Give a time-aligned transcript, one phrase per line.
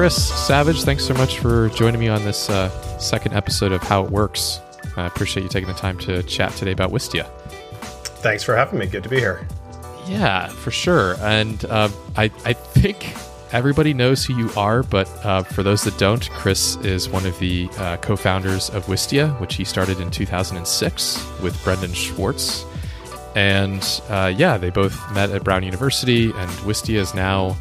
[0.00, 4.02] Chris Savage, thanks so much for joining me on this uh, second episode of How
[4.02, 4.62] It Works.
[4.96, 7.28] I appreciate you taking the time to chat today about Wistia.
[8.22, 8.86] Thanks for having me.
[8.86, 9.46] Good to be here.
[10.06, 11.16] Yeah, for sure.
[11.20, 13.14] And uh, I, I think
[13.52, 17.38] everybody knows who you are, but uh, for those that don't, Chris is one of
[17.38, 22.64] the uh, co founders of Wistia, which he started in 2006 with Brendan Schwartz.
[23.36, 27.54] And uh, yeah, they both met at Brown University, and Wistia is now,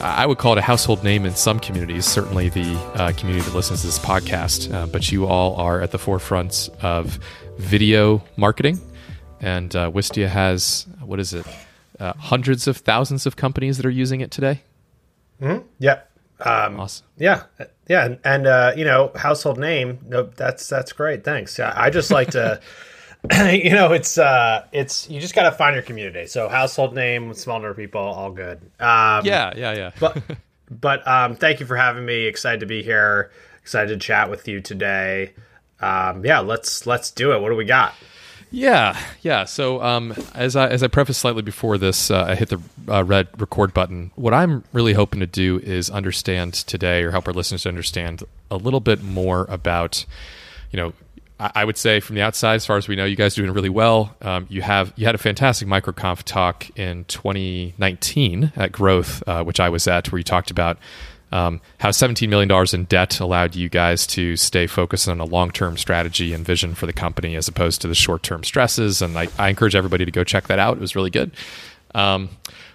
[0.00, 3.54] I would call it a household name in some communities, certainly the uh, community that
[3.54, 4.72] listens to this podcast.
[4.72, 7.18] Uh, but you all are at the forefront of
[7.58, 8.80] video marketing.
[9.40, 11.46] And uh, Wistia has, what is it,
[11.98, 14.62] uh, hundreds of thousands of companies that are using it today?
[15.40, 15.66] Mm-hmm.
[15.78, 16.00] Yeah.
[16.40, 17.04] Um, awesome.
[17.16, 17.44] Yeah,
[17.88, 19.98] yeah, and, and uh, you know, household name.
[20.06, 21.24] No, that's that's great.
[21.24, 21.58] Thanks.
[21.58, 22.60] Yeah, I just like to,
[23.50, 26.26] you know, it's uh, it's you just got to find your community.
[26.26, 28.58] So household name, small number of people, all good.
[28.78, 29.90] Um, yeah, yeah, yeah.
[29.98, 30.22] but
[30.70, 32.26] but um, thank you for having me.
[32.26, 33.30] Excited to be here.
[33.60, 35.32] Excited to chat with you today.
[35.80, 37.40] Um, yeah, let's let's do it.
[37.40, 37.94] What do we got?
[38.50, 39.44] Yeah, yeah.
[39.44, 43.04] So um, as I as I preface slightly before this, uh, I hit the uh,
[43.04, 44.10] red record button.
[44.14, 48.22] What I'm really hoping to do is understand today, or help our listeners to understand
[48.50, 50.06] a little bit more about,
[50.70, 50.92] you know,
[51.40, 53.68] I, would say from the outside, as far as we know, you guys doing really
[53.68, 54.14] well.
[54.22, 59.60] Um, you have you had a fantastic microconf talk in 2019 at Growth, uh, which
[59.60, 60.78] I was at, where you talked about
[61.30, 65.50] um, how $17 million in debt allowed you guys to stay focused on a long
[65.50, 69.02] term strategy and vision for the company as opposed to the short term stresses.
[69.02, 70.76] And I, I, encourage everybody to go check that out.
[70.76, 71.32] It was really good.
[71.94, 72.30] Um,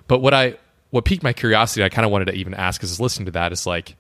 [0.08, 0.58] but what I
[0.92, 3.52] what piqued my curiosity, I kind of wanted to even ask, is listening to that
[3.52, 3.96] is like,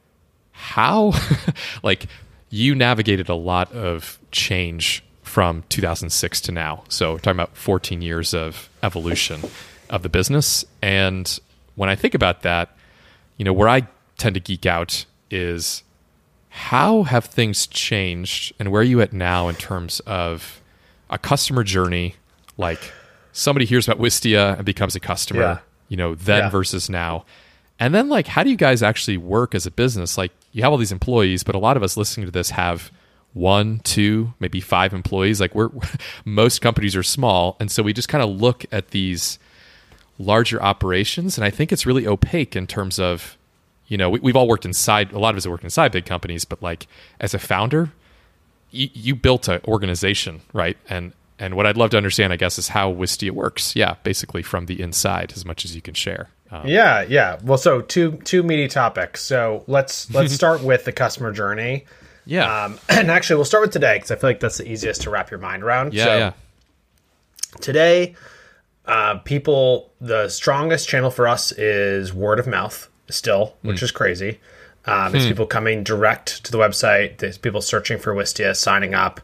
[0.52, 1.14] how,
[1.83, 2.05] like,
[2.53, 6.83] you navigated a lot of change from 2006 to now.
[6.87, 9.41] So talking about 14 years of evolution
[9.89, 10.64] of the business.
[10.80, 11.39] And
[11.73, 12.77] when I think about that,
[13.37, 13.87] you know, where I
[14.19, 15.81] tend to geek out is
[16.49, 20.61] how have things changed and where are you at now in terms of
[21.09, 22.14] a customer journey
[22.55, 22.93] like
[23.31, 25.58] somebody hears about wistia and becomes a customer yeah.
[25.89, 26.49] you know then yeah.
[26.49, 27.25] versus now
[27.83, 30.71] and then like how do you guys actually work as a business like you have
[30.71, 32.92] all these employees but a lot of us listening to this have
[33.33, 35.70] one two maybe five employees like we're
[36.26, 39.39] most companies are small and so we just kind of look at these
[40.20, 43.38] larger operations and i think it's really opaque in terms of
[43.88, 45.11] you know, we, have all worked inside.
[45.11, 46.88] A lot of us have worked inside big companies, but like
[47.20, 47.92] as a founder,
[48.71, 50.77] you, you built an organization, right?
[50.89, 53.76] And and what I'd love to understand, I guess, is how Wistia works.
[53.76, 56.30] Yeah, basically from the inside, as much as you can share.
[56.53, 57.39] Um, yeah, yeah.
[57.43, 59.23] Well, so two two meaty topics.
[59.23, 61.86] So let's let's start with the customer journey.
[62.25, 62.65] Yeah.
[62.65, 65.09] Um, and actually, we'll start with today because I feel like that's the easiest to
[65.09, 65.93] wrap your mind around.
[65.93, 66.33] Yeah, so, yeah.
[67.59, 68.15] Today,
[68.86, 73.83] uh, people, the strongest channel for us is word of mouth still, which mm.
[73.83, 74.39] is crazy.
[74.85, 75.30] Um, it's hmm.
[75.30, 77.20] people coming direct to the website.
[77.20, 79.21] There's people searching for Wistia, signing up.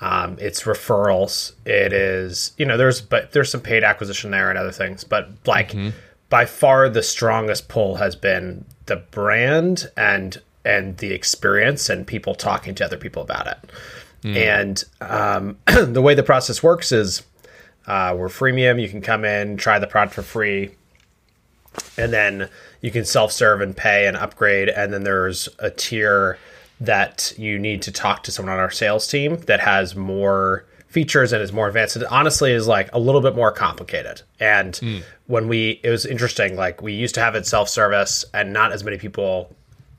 [0.00, 1.52] Um, it's referrals.
[1.66, 5.28] It is you know there's but there's some paid acquisition there and other things, but
[5.46, 5.90] like mm-hmm.
[6.30, 12.34] By far the strongest pull has been the brand and and the experience and people
[12.34, 13.70] talking to other people about it.
[14.22, 14.36] Mm.
[14.36, 15.58] And um,
[15.92, 17.22] the way the process works is
[17.86, 18.80] uh, we're freemium.
[18.80, 20.70] You can come in, try the product for free,
[21.96, 22.48] and then
[22.80, 24.68] you can self serve and pay and upgrade.
[24.68, 26.38] And then there's a tier
[26.80, 31.32] that you need to talk to someone on our sales team that has more features
[31.32, 31.96] and is more advanced.
[31.96, 34.22] It honestly is like a little bit more complicated.
[34.40, 35.02] And mm.
[35.28, 38.72] when we, it was interesting, like we used to have it self service and not
[38.72, 39.54] as many people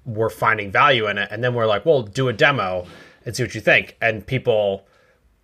[0.06, 1.30] were finding value in it.
[1.32, 2.86] And then we're like, well, do a demo
[3.26, 3.96] and see what you think.
[4.02, 4.86] And people,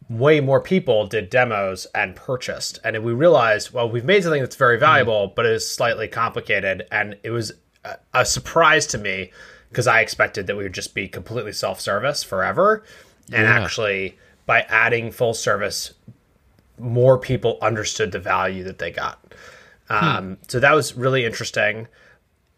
[0.09, 2.79] way more people did demos and purchased.
[2.83, 5.35] And we realized, well, we've made something that's very valuable, mm.
[5.35, 6.85] but it is slightly complicated.
[6.91, 7.53] And it was
[7.85, 9.31] a, a surprise to me
[9.69, 12.83] because I expected that we would just be completely self service forever.
[13.31, 13.63] And yeah.
[13.63, 14.17] actually,
[14.47, 15.93] by adding full service,
[16.79, 19.19] more people understood the value that they got.
[19.89, 20.05] Hmm.
[20.05, 21.87] Um, So that was really interesting,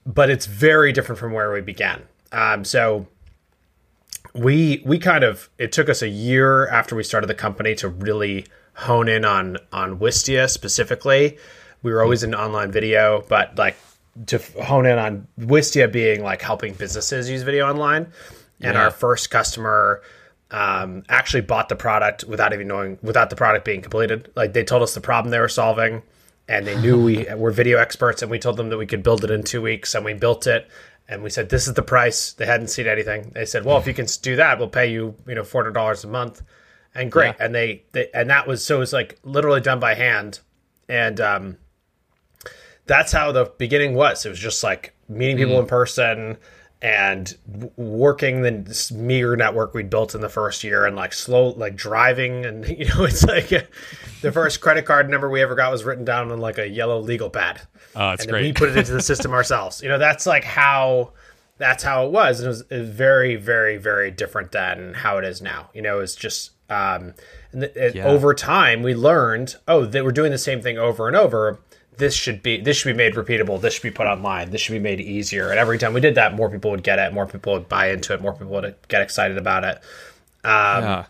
[0.06, 2.04] but it's very different from where we began.
[2.32, 3.08] Um, so
[4.34, 7.90] we we kind of it took us a year after we started the company to
[7.90, 8.46] really
[8.76, 11.38] hone in on on Wistia specifically.
[11.82, 13.78] We were always in online video, but like
[14.28, 18.12] to hone in on Wistia being like helping businesses use video online.
[18.62, 18.84] And yeah.
[18.84, 20.02] our first customer
[20.52, 24.32] um, actually bought the product without even knowing without the product being completed.
[24.36, 26.04] Like they told us the problem they were solving,
[26.48, 29.24] and they knew we were video experts, and we told them that we could build
[29.24, 30.70] it in two weeks, and we built it
[31.10, 33.88] and we said this is the price they hadn't seen anything they said well if
[33.88, 36.42] you can do that we'll pay you you know $400 a month
[36.96, 37.46] and great yeah.
[37.46, 40.40] and they, they, and that was so it was like literally done by hand
[40.88, 41.58] and um
[42.86, 45.62] that's how the beginning was it was just like meeting people mm.
[45.62, 46.38] in person
[46.82, 47.38] and
[47.76, 52.46] working the meager network we'd built in the first year and like slow like driving
[52.46, 53.50] and you know it's like
[54.22, 57.00] the first credit card number we ever got was written down on like a yellow
[57.00, 57.62] legal pad.
[57.96, 59.82] Oh, that's and we put it into the system ourselves.
[59.82, 61.12] You know that's like how
[61.58, 62.40] that's how it was.
[62.40, 65.70] And it was, it was very very very different than how it is now.
[65.74, 67.14] You know it's just um
[67.52, 68.08] and it- Yeah.
[68.08, 71.60] over time we learned oh they were doing the same thing over and over
[72.00, 74.74] this should be this should be made repeatable this should be put online this should
[74.74, 77.28] be made easier and every time we did that more people would get it more
[77.28, 79.76] people would buy into it more people would get excited about it
[80.44, 81.06] um, yeah.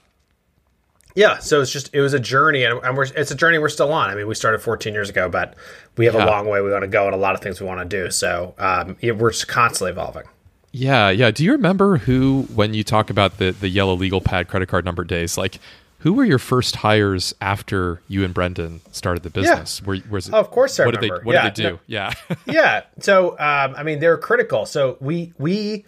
[1.16, 3.70] yeah so it's just it was a journey and, and we're it's a journey we're
[3.70, 5.56] still on i mean we started 14 years ago but
[5.98, 6.26] we have Yeah.
[6.26, 8.04] a long way we want to go and a lot of things we want to
[8.04, 10.24] do so um, yeah, we're just constantly evolving
[10.72, 11.32] Yeah, yeah.
[11.32, 14.86] Do you remember who, when you talk about the the yellow legal pad credit card
[14.86, 15.58] number days, like
[16.00, 19.82] who were your first hires after you and Brendan started the business?
[19.84, 21.20] Were, was it, Of course I what did remember.
[21.20, 21.70] they What Yeah, did they do?
[21.76, 22.14] no- Yeah,
[22.46, 25.86] yeah so um, i mean they're critical so we we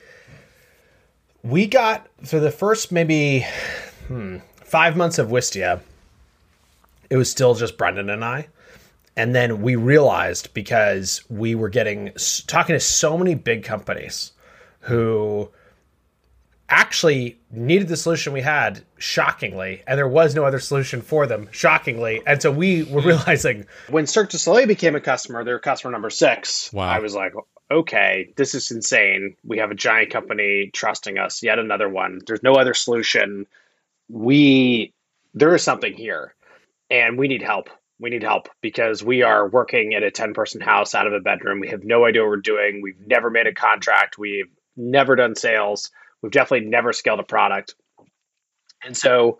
[1.43, 3.45] we got for the first maybe
[4.07, 5.79] hmm, five months of wistia
[7.09, 8.47] it was still just brendan and i
[9.17, 12.11] and then we realized because we were getting
[12.47, 14.31] talking to so many big companies
[14.81, 15.49] who
[16.71, 21.49] actually needed the solution we had shockingly and there was no other solution for them
[21.51, 22.21] shockingly.
[22.25, 23.09] And so we were hmm.
[23.09, 26.71] realizing when cirque du soleil became a customer they're customer number six.
[26.71, 26.87] Wow.
[26.87, 27.33] i was like
[27.69, 29.35] okay this is insane.
[29.43, 32.21] We have a giant company trusting us yet another one.
[32.25, 33.47] There's no other solution.
[34.07, 34.93] We
[35.33, 36.33] there is something here
[36.89, 37.69] and we need help.
[37.99, 41.19] We need help because we are working at a 10 person house out of a
[41.19, 41.59] bedroom.
[41.59, 42.81] We have no idea what we're doing.
[42.81, 44.17] We've never made a contract.
[44.17, 45.91] We've never done sales
[46.21, 47.75] we've definitely never scaled a product.
[48.83, 49.39] And so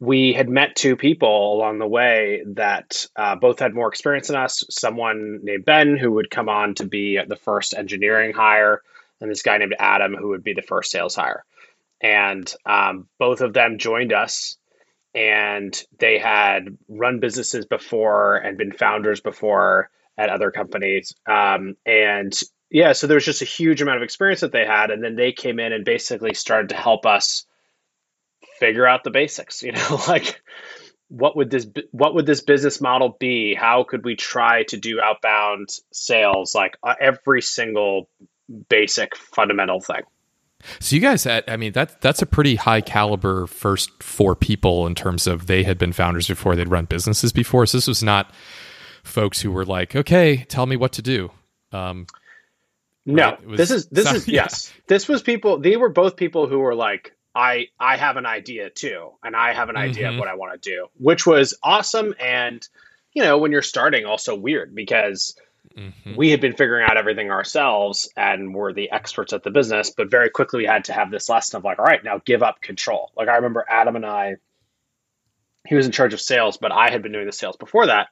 [0.00, 4.36] we had met two people along the way that uh, both had more experience than
[4.36, 4.64] us.
[4.68, 8.82] Someone named ben who would come on to be the first engineering hire
[9.20, 11.44] and this guy named adam who would be the first sales hire.
[12.00, 14.56] And um, both of them joined us
[15.14, 21.14] and they had run businesses before and been founders before at other companies.
[21.26, 22.32] Um, and
[22.72, 25.14] yeah so there was just a huge amount of experience that they had and then
[25.14, 27.44] they came in and basically started to help us
[28.58, 30.42] figure out the basics you know like
[31.08, 35.00] what would this what would this business model be how could we try to do
[35.00, 38.08] outbound sales like uh, every single
[38.68, 40.02] basic fundamental thing
[40.78, 44.86] So you guys had, I mean, that that's a pretty high caliber first four people
[44.86, 47.66] in terms of they had been founders before, they'd run businesses before.
[47.66, 48.32] So this was not
[49.02, 51.32] folks who were like, okay, tell me what to do.
[51.72, 52.06] Um,
[53.06, 53.40] Right?
[53.40, 54.42] It was- this is this so- is yeah.
[54.44, 54.72] yes.
[54.86, 55.58] This was people.
[55.58, 59.54] They were both people who were like, I I have an idea too, and I
[59.54, 60.14] have an idea Mhm.
[60.14, 62.14] of what I want to do, which was awesome.
[62.20, 62.66] And
[63.14, 65.34] you know, when you're starting, also weird because
[65.76, 66.16] mhm.
[66.16, 70.10] we had been figuring out everything ourselves and were the experts at the business, but
[70.10, 72.60] very quickly we had to have this lesson of like, all right, now give up
[72.62, 73.10] control.
[73.16, 74.36] Like I remember Adam and I,
[75.66, 78.08] he was in charge of sales, but I had been doing the sales before that,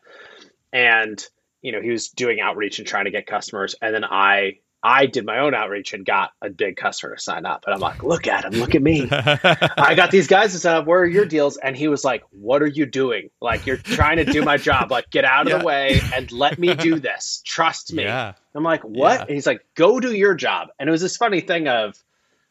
[0.72, 1.22] and
[1.62, 5.06] you know he was doing outreach and trying to get customers, and then I I
[5.06, 8.02] did my own outreach and got a big customer to sign up, and I'm like,
[8.02, 9.06] look at him, look at me.
[9.10, 10.86] I got these guys to sign up.
[10.86, 11.56] Where are your deals?
[11.58, 13.28] And he was like, "What are you doing?
[13.42, 14.90] Like you're trying to do my job.
[14.90, 15.58] Like get out of Yeah.
[15.58, 17.42] the way and let me do this.
[17.44, 18.32] Trust me." yeah.
[18.54, 19.20] I'm like, "What?" Yeah.
[19.22, 21.94] And he's like, "Go do your job." And it was this funny thing of,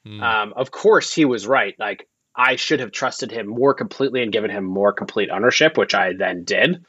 [0.05, 0.21] Hmm.
[0.23, 1.75] um, of course he was right.
[1.79, 5.93] Like I should have trusted him more completely and given him more complete ownership, which
[5.93, 6.85] I then did.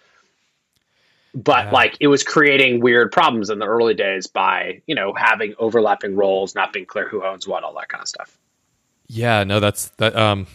[1.35, 1.71] But Yeah.
[1.73, 6.17] like it was creating weird problems in the early days by you know having overlapping
[6.17, 8.37] roles, not being clear who owns what, all that kind of stuff.
[9.07, 10.17] Yeah, no, that's that.
[10.17, 10.47] Um,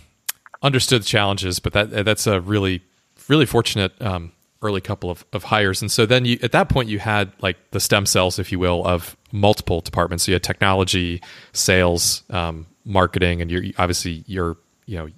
[0.62, 2.82] understood the challenges, but that that's a really,
[3.28, 5.82] really fortunate um, early couple of, of hires.
[5.82, 8.60] And so then you, at that point, you had like the stem cells, if you
[8.60, 10.24] will, of multiple departments.
[10.26, 11.22] So you had technology,
[11.54, 15.10] sales, um, marketing, and you're obviously you're you know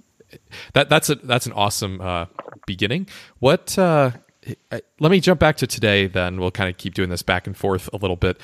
[0.74, 2.26] that that's a that's an awesome uh,
[2.66, 3.08] beginning.
[3.40, 3.78] What?
[3.78, 4.12] Uh,
[4.72, 6.08] I- let me jump back to today.
[6.08, 8.40] Then we'll kind of keep doing this back and forth a little bit.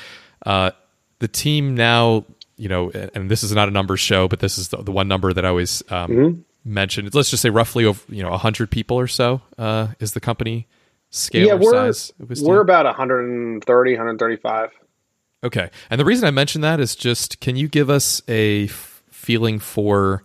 [0.45, 0.72] Uh,
[1.19, 2.25] the team now,
[2.57, 5.07] you know, and this is not a numbers show, but this is the, the one
[5.07, 7.10] number that I always um, mention.
[7.13, 10.67] Let's just say roughly, over, you know, hundred people or so uh, is the company
[11.10, 12.12] scale yeah, we're size.
[12.41, 14.69] we're about 130, 135.
[15.43, 15.69] Okay.
[15.89, 19.60] And the reason I mention that is just can you give us a f- feeling
[19.60, 20.24] for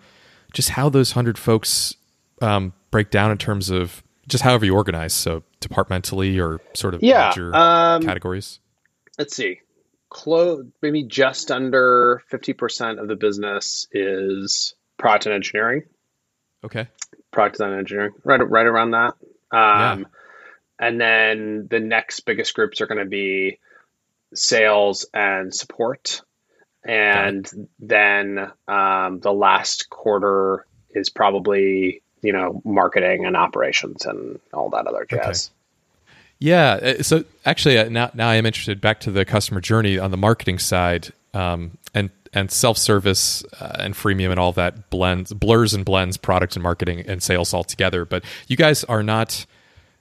[0.52, 1.94] just how those 100 folks
[2.40, 5.14] um, break down in terms of just however you organize?
[5.14, 8.60] So departmentally or sort of Yeah, major um, categories?
[9.18, 9.60] let's see
[10.10, 15.82] close maybe just under 50% of the business is product and engineering
[16.64, 16.88] Okay.
[17.30, 19.14] product design and engineering right right around that
[19.52, 19.92] Yeah.
[19.92, 20.06] um,
[20.78, 23.58] and then the next biggest groups are going to be
[24.34, 26.22] sales and support
[26.84, 27.46] and
[27.80, 34.86] then um, the last quarter is probably you know marketing and operations and all that
[34.86, 35.50] other jazz.
[35.50, 35.54] Okay.
[36.40, 36.72] Yeah.
[36.74, 38.80] uh, So actually, uh, now now I am interested.
[38.80, 43.76] Back to the customer journey on the marketing side, um, and and self service uh,
[43.80, 47.64] and freemium and all that blends blurs and blends product and marketing and sales all
[47.64, 48.04] together.
[48.04, 49.46] But you guys are not.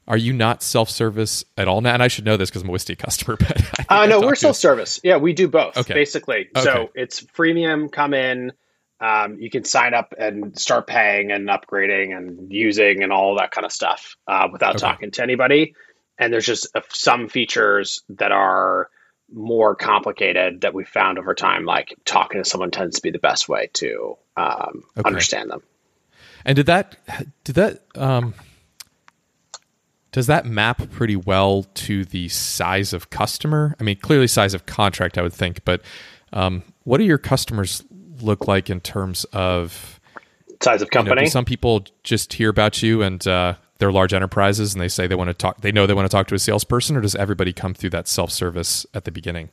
[0.09, 1.93] Are you not self service at all now?
[1.93, 3.36] And I should know this because I'm a Wistia customer.
[3.39, 5.01] But Uh, no, we're self service.
[5.03, 5.93] Yeah, we do both Okay.
[5.93, 6.47] basically.
[6.55, 6.63] Okay.
[6.63, 7.91] So it's freemium.
[7.91, 8.53] Come in.
[8.99, 13.51] Um, you can sign up and start paying and upgrading and using and all that
[13.51, 14.79] kind of stuff uh, without Okay.
[14.79, 15.75] talking to anybody.
[16.17, 18.89] And there's just uh, some features that are
[19.31, 21.65] more complicated that we found over time.
[21.65, 25.07] Like talking to someone tends to be the best way to um, Okay.
[25.07, 25.61] understand them.
[26.45, 26.95] And did that
[27.43, 28.33] did that um
[30.11, 33.75] does that map pretty well to the size of customer?
[33.79, 35.81] I mean, clearly size of contract, I would think, but
[36.33, 37.83] um, what do your customers
[38.21, 40.00] look like in terms of
[40.62, 41.27] Size of you know, company.
[41.27, 45.15] some people just hear about you and uh, they're large enterprises and they say they
[45.15, 47.53] want to talk they know they want to talk to a salesperson or does everybody
[47.53, 49.50] come through that self-service at the beginning?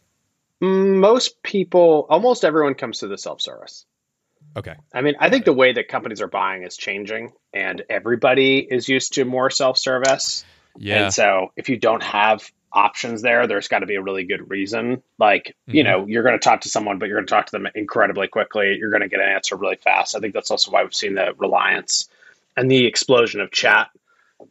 [0.60, 3.84] Most people, almost everyone comes to the self service.
[4.56, 4.74] Okay.
[4.94, 8.88] I mean, I think the way that companies are buying is changing, and everybody is
[8.88, 10.44] used to more self service.
[10.76, 11.04] Yeah.
[11.04, 14.50] And so, if you don't have options there, there's got to be a really good
[14.50, 15.02] reason.
[15.18, 15.86] Like, you Mhm.
[15.86, 18.28] know, you're going to talk to someone, but you're going to talk to them incredibly
[18.28, 18.76] quickly.
[18.78, 20.16] You're going to get an answer really fast.
[20.16, 22.08] I think that's also why we've seen the reliance
[22.56, 23.88] and the explosion of chat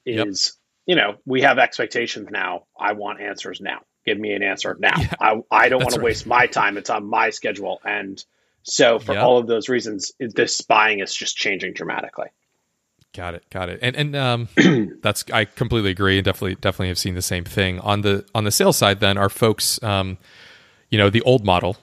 [0.05, 0.27] Yep.
[0.27, 2.63] is, you know, we have expectations now.
[2.79, 3.81] I want answers now.
[4.05, 4.95] Give me an answer now.
[4.99, 6.77] Yeah, I, I don't want to waste my time.
[6.77, 7.79] It's on my schedule.
[7.85, 8.23] And
[8.63, 9.23] so, for Yep.
[9.23, 12.27] all of those reasons, this buying is just changing dramatically.
[13.13, 13.79] Got it, got it.
[13.83, 14.47] And and um,
[15.01, 18.43] that's I completely agree, and definitely definitely have seen the same thing on the on
[18.43, 19.01] the sales side.
[19.01, 20.17] Then are folks, um,
[20.89, 21.77] you know, the old model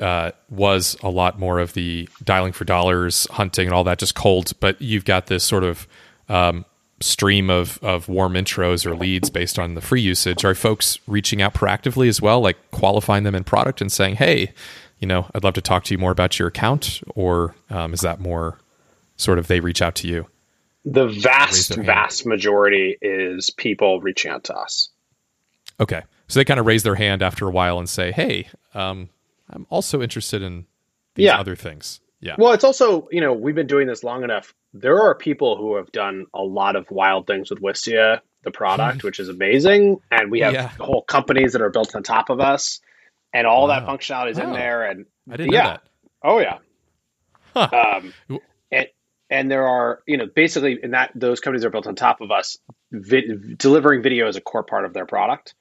[0.00, 4.14] uh, was a lot more of the dialing for dollars, hunting, and all that, just
[4.14, 4.52] cold.
[4.60, 5.86] But you've got this sort of
[6.30, 6.64] um,
[7.00, 10.42] stream of of warm intros or leads based on the free usage.
[10.42, 14.54] Are folks reaching out proactively as well, like qualifying them in product and saying, "Hey,
[15.00, 18.00] you know, I'd love to talk to you more about your account," or um, is
[18.00, 18.58] that more
[19.18, 20.28] sort of they reach out to you?
[20.84, 24.90] The vast, vast majority is people reaching out to us.
[25.80, 26.02] Okay.
[26.28, 29.08] So they kind of raise their hand after a while and say, "Hey, um,
[29.50, 30.66] I'm also interested in
[31.14, 31.38] these Yeah.
[31.38, 32.36] other things." Yeah.
[32.38, 34.54] Well, it's also, you know, we've been doing this long enough.
[34.74, 39.02] There are people who have done a lot of wild things with Wistia, the product,
[39.04, 40.00] which is amazing.
[40.10, 40.68] And we have Yeah.
[40.68, 42.80] whole companies that are built on top of us,
[43.32, 44.84] and all that functionality is in there.
[44.88, 45.62] And I didn't yeah.
[45.62, 45.82] know that.
[46.24, 46.58] oh yeah,
[47.54, 47.68] Huh.
[48.00, 48.40] um, W-
[49.32, 52.30] and there are, you know, basically, in that those companies are built on top of
[52.32, 52.58] us.
[52.92, 55.54] Vi- delivering video is a core part of their product.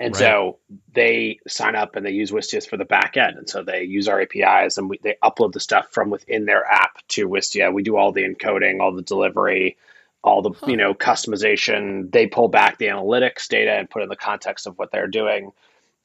[0.00, 0.20] And Right.
[0.20, 0.58] so
[0.94, 3.38] they sign up and they use Wistia for the back end.
[3.38, 6.64] And so they use our APIs and we, they upload the stuff from within their
[6.64, 7.72] app to Wistia.
[7.72, 9.76] We do all the encoding, all the delivery,
[10.24, 12.10] all the you know customization.
[12.12, 15.06] They pull back the analytics data and put it in the context of what they're
[15.06, 15.52] doing.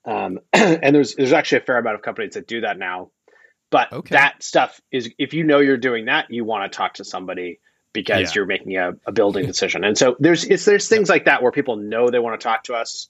[0.06, 3.12] Um, and there's there's actually a fair amount of companies that do that now.
[3.70, 4.16] But Okay.
[4.16, 7.60] that stuff is if you know you're doing that, you want to talk to somebody
[7.94, 8.32] because Yeah.
[8.36, 9.84] you're making a, a building decision.
[9.84, 12.64] And so there's it's there's things like that where people know they want to talk
[12.66, 13.08] to us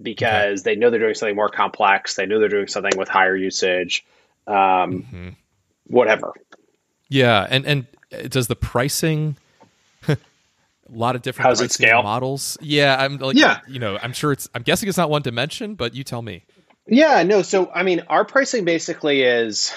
[0.00, 2.14] because they know they're doing something more complex.
[2.14, 4.04] They know they're doing something with higher usage,
[4.46, 5.36] um, Mhm.
[5.86, 6.32] whatever.
[7.08, 7.86] Yeah, and and
[8.30, 9.36] does the pricing
[10.08, 10.16] a
[10.90, 12.02] lot of different How does it scale?
[12.02, 12.56] models?
[12.60, 13.60] Yeah, I'm like Yeah.
[13.66, 16.44] you know, I'm sure it's I'm guessing it's not one dimension, but you tell me.
[16.88, 17.42] Yeah, no.
[17.42, 19.72] So, I mean, our pricing basically is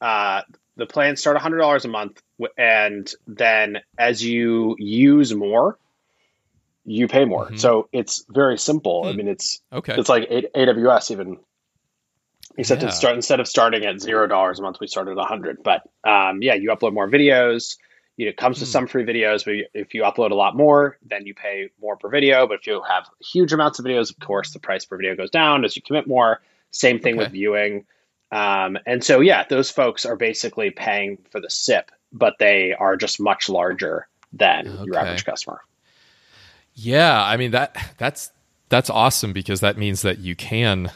[0.00, 0.42] uh,
[0.76, 2.22] the plans start $100 a month,
[2.56, 5.78] and then as you use more,
[6.84, 7.50] you pay more.
[7.50, 7.58] Mhm.
[7.60, 9.04] So it's very simple.
[9.06, 9.16] I Hmm.
[9.18, 9.94] mean, it's Okay.
[9.96, 11.38] it's like A- AWS even.
[12.58, 12.90] Except Yeah.
[12.90, 15.62] start instead of starting at zero dollars a month, we started at a hundred.
[15.62, 17.76] But um, yeah, you upload more videos.
[18.18, 18.72] You know, it comes with Hmm.
[18.72, 22.10] some free videos, but if you upload a lot more, then you pay more per
[22.10, 22.46] video.
[22.46, 25.30] But if you have huge amounts of videos, of course, the price per video goes
[25.30, 26.40] down as you commit more.
[26.72, 27.24] Same thing Okay.
[27.24, 27.84] with viewing.
[28.32, 32.96] Um, and so, yeah, those folks are basically paying for the SIP, but they are
[32.96, 35.60] just much larger than your average customer.
[36.74, 38.30] Yeah, I mean that that's
[38.70, 40.90] that's awesome because that means that you can,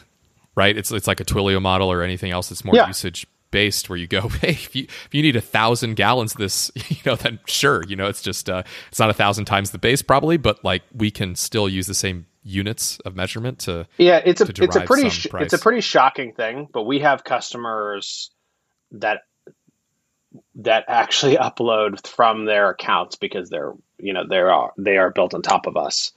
[0.55, 0.75] right?
[0.75, 2.87] It's it's like a Twilio model or anything else that's more Yeah.
[2.87, 6.39] usage based, where you go, hey, if you if you need a thousand gallons of
[6.39, 9.69] this, you know, then sure, you know, it's just uh, it's not a thousand times
[9.69, 13.87] the base probably, but like we can still use the same units of measurement to
[13.97, 17.23] Yeah, it's a it's a pretty sh- it's a pretty shocking thing, but we have
[17.23, 18.31] customers
[18.91, 19.21] that
[20.55, 25.33] that actually upload from their accounts because they're you know they are they are built
[25.33, 26.13] on top of us.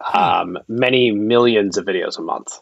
[0.00, 0.18] Hmm.
[0.18, 2.60] Um, many millions of videos a month.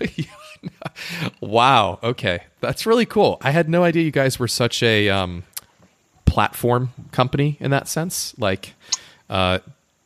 [1.40, 1.98] wow.
[2.02, 3.38] Okay, that's really cool.
[3.42, 5.42] I had no idea you guys were such a um,
[6.24, 8.34] platform company in that sense.
[8.38, 8.74] Like,
[9.28, 9.58] uh,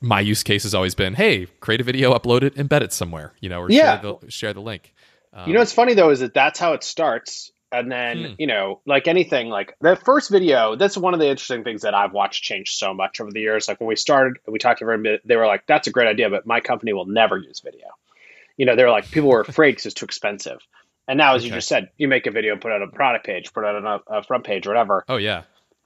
[0.06, 3.32] my use case has always been, hey, create a video, upload it, embed it somewhere,
[3.40, 4.00] you know, or Yeah.
[4.00, 4.94] share, the, share the link.
[5.32, 8.32] Um, you know what's funny though is that that's how it starts, and then Hmm.
[8.38, 10.76] you know, like anything, like the first video.
[10.76, 13.68] That's one of the interesting things that I've watched change so much over the years.
[13.68, 15.18] Like when we started, we talked to everybody.
[15.24, 17.88] They were like, "That's a great idea, but my company will never use video."
[18.56, 20.58] You know, they were like, people were afraid because it's too expensive.
[21.06, 23.26] And now, as you just said, you make a video, put it on a product
[23.26, 25.04] page, put it on a, a front page, or whatever.
[25.08, 25.42] oh yeah,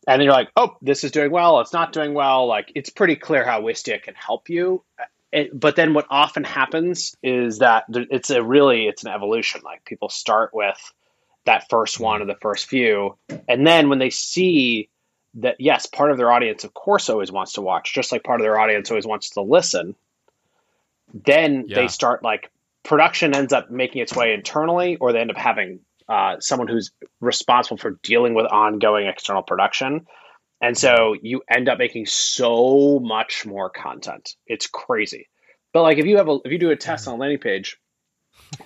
[0.07, 2.47] and then you're like, oh, this is doing well, it's not doing well.
[2.47, 4.83] Like it's pretty clear how Wistia can help you.
[5.33, 9.61] It, but then what often happens is that it's a really it's an evolution.
[9.65, 10.79] Like people start with
[11.45, 13.17] that first one or the first few,
[13.49, 14.89] and then when they see
[15.35, 18.41] that yes, part of their audience, of course, always wants to watch, just like part
[18.41, 19.95] of their audience always wants to listen.
[21.15, 21.77] Then Yeah.
[21.77, 22.51] they start like
[22.83, 26.91] production ends up making its way internally, or they end up having uh, someone who's
[27.21, 30.07] responsible for dealing with ongoing external production.
[30.61, 34.35] And so you end up making so much more content.
[34.47, 35.29] It's crazy.
[35.73, 37.79] But like if you have a if you do a test on a landing page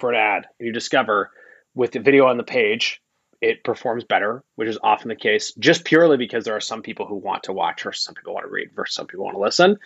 [0.00, 1.30] for an ad and you discover
[1.74, 3.00] with the video on the page
[3.40, 7.04] it performs better, which is often the case, just purely because there are some people
[7.04, 9.40] who want to watch versus some people want to read versus some people want to
[9.40, 9.76] listen.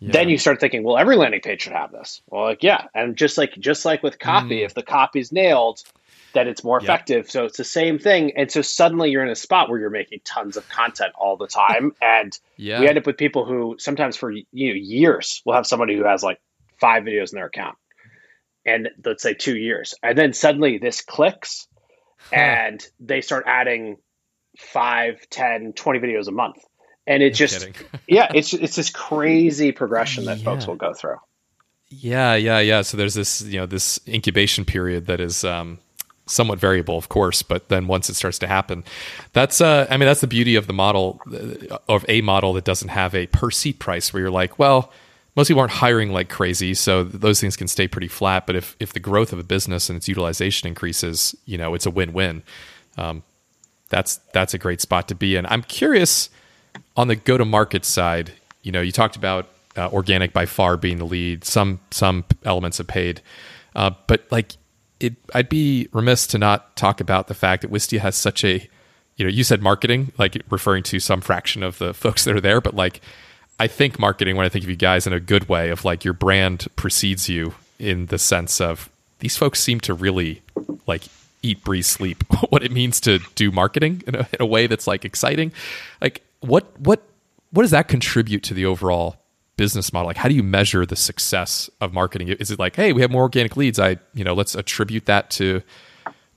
[0.00, 0.12] yeah.
[0.12, 2.20] Then you start thinking, well, every landing page should have this.
[2.28, 4.66] Well, like yeah, and just like just like with copy, Mm.
[4.66, 5.82] if the copy's nailed,
[6.32, 6.84] then it's more Yep.
[6.84, 7.30] effective.
[7.30, 8.32] So it's the same thing.
[8.36, 11.48] And so suddenly you're in a spot where you're making tons of content all the
[11.48, 15.54] time, and yeah, we end up with people who sometimes for you know years will
[15.54, 16.40] have somebody who has like
[16.80, 17.76] five videos in their account,
[18.64, 21.66] and let's say two years, and then suddenly this clicks,
[22.32, 23.96] and they start adding
[24.58, 26.56] five, 10, 20 videos a month,
[27.06, 27.68] and it No just
[28.06, 31.16] yeah, it's it's this crazy progression that folks will go through.
[31.92, 32.82] Yeah, yeah, yeah.
[32.82, 35.80] So there's this, you know, this incubation period that is um,
[36.30, 38.84] somewhat variable, of course, but then once it starts to happen,
[39.32, 42.64] that's, uh, I mean, that's the beauty of the model uh, of a model that
[42.64, 44.92] doesn't have a per seat price where you're like, well,
[45.36, 48.46] most people aren't hiring like crazy, so those things can stay pretty flat.
[48.46, 51.86] But if if the growth of a business and its utilization increases, you know, it's
[51.86, 52.42] a win-win.
[52.98, 53.22] Um,
[53.90, 55.46] that's that's a great spot to be in.
[55.46, 56.30] I'm curious
[56.96, 58.32] on the go-to-market side.
[58.62, 61.44] You know, you talked about uh, organic by far being the lead.
[61.44, 63.22] Some some elements of paid,
[63.76, 64.56] uh, but like
[65.00, 68.68] it, I'd be remiss to not talk about the fact that Wistia has such a,
[69.16, 72.40] you know, you said marketing, like referring to some fraction of the folks that are
[72.40, 73.00] there, but like
[73.58, 76.04] I think marketing when I think of you guys in a good way of like
[76.04, 80.42] your brand precedes you in the sense of these folks seem to really
[80.86, 81.02] like
[81.42, 84.86] eat, breathe, sleep what it means to do marketing in a, in a way that's
[84.86, 85.52] like exciting.
[86.00, 87.02] Like what what
[87.50, 89.19] what does that contribute to the overall
[89.60, 90.06] business model?
[90.06, 92.28] Like how do you measure the success of marketing?
[92.28, 93.78] Is it like, hey, we have more organic leads?
[93.78, 95.62] I you know let's attribute that to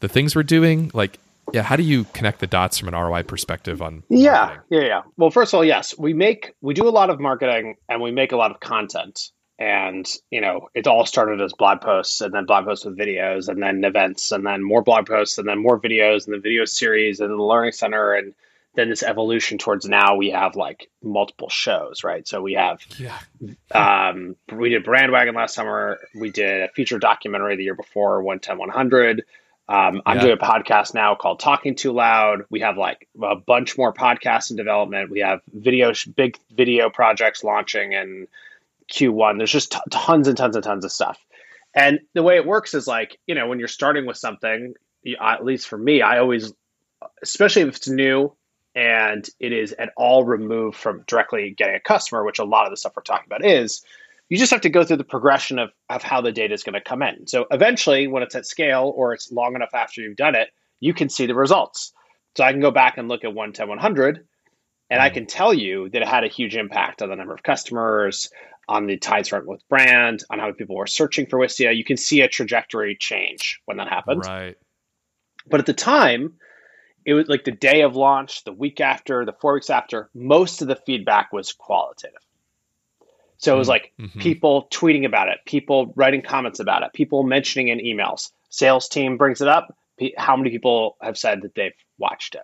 [0.02, 0.92] the things we're doing.
[0.94, 1.20] Like
[1.54, 4.04] yeah, how do you connect the dots from an ROI perspective on?
[4.10, 4.64] Yeah, marketing?
[4.72, 5.02] yeah, yeah.
[5.16, 8.12] Well, first of all, yes, we make we do a lot of marketing and we
[8.12, 9.32] make a lot of content.
[9.58, 13.48] And you know, it all started as blog posts, and then blog posts with videos,
[13.48, 16.66] and then events, and then more blog posts, and then more videos, and the video
[16.66, 18.34] series, and the learning center, and
[18.76, 22.28] then this evolution towards now we have like multiple shows, right?
[22.28, 23.18] So we have Yeah.
[23.72, 26.00] um, we did Brandwagon last summer.
[26.16, 29.26] We did a feature documentary the year before, 110 100.
[29.70, 30.24] Um, I'm Yeah.
[30.24, 32.46] doing a podcast now called Talking Too Loud.
[32.50, 35.10] We have like a bunch more podcasts in development.
[35.10, 38.28] We have video, big video projects launching in
[38.92, 39.38] Q1.
[39.38, 41.18] There's just t- tons and tons and tons of stuff.
[41.76, 45.18] And the way it works is like, you know, when you're starting with something, you-
[45.20, 46.54] at least for me, I always,
[47.22, 48.34] especially if it's new
[48.76, 52.72] and it is at all removed from directly getting a customer, which a lot of
[52.72, 53.84] the stuff we're talking about is,
[54.30, 56.74] you just have to go through the progression of, of how the data is going
[56.74, 57.28] to come in.
[57.28, 60.94] So eventually, when it's at scale or it's long enough after you've done it, you
[60.94, 61.94] can see the results.
[62.36, 64.26] So I can go back and look at 110 100,
[64.90, 65.14] and I Mm.
[65.14, 68.32] can tell you that it had a huge impact on the number of customers,
[68.68, 71.76] on the tides front with brand, on how many people were searching for Wistia.
[71.76, 74.26] You can see a trajectory change when that happens.
[74.26, 74.58] Right.
[75.48, 76.36] But at the time,
[77.06, 80.62] it was like the day of launch, the week after, the four weeks after, most
[80.62, 82.20] of the feedback was qualitative.
[83.38, 84.22] So it was Mm, like mhm.
[84.22, 88.32] people tweeting about it, people writing comments about it, people mentioning in emails.
[88.50, 89.76] Sales team brings it up.
[90.18, 92.44] How many people have said that they've watched it?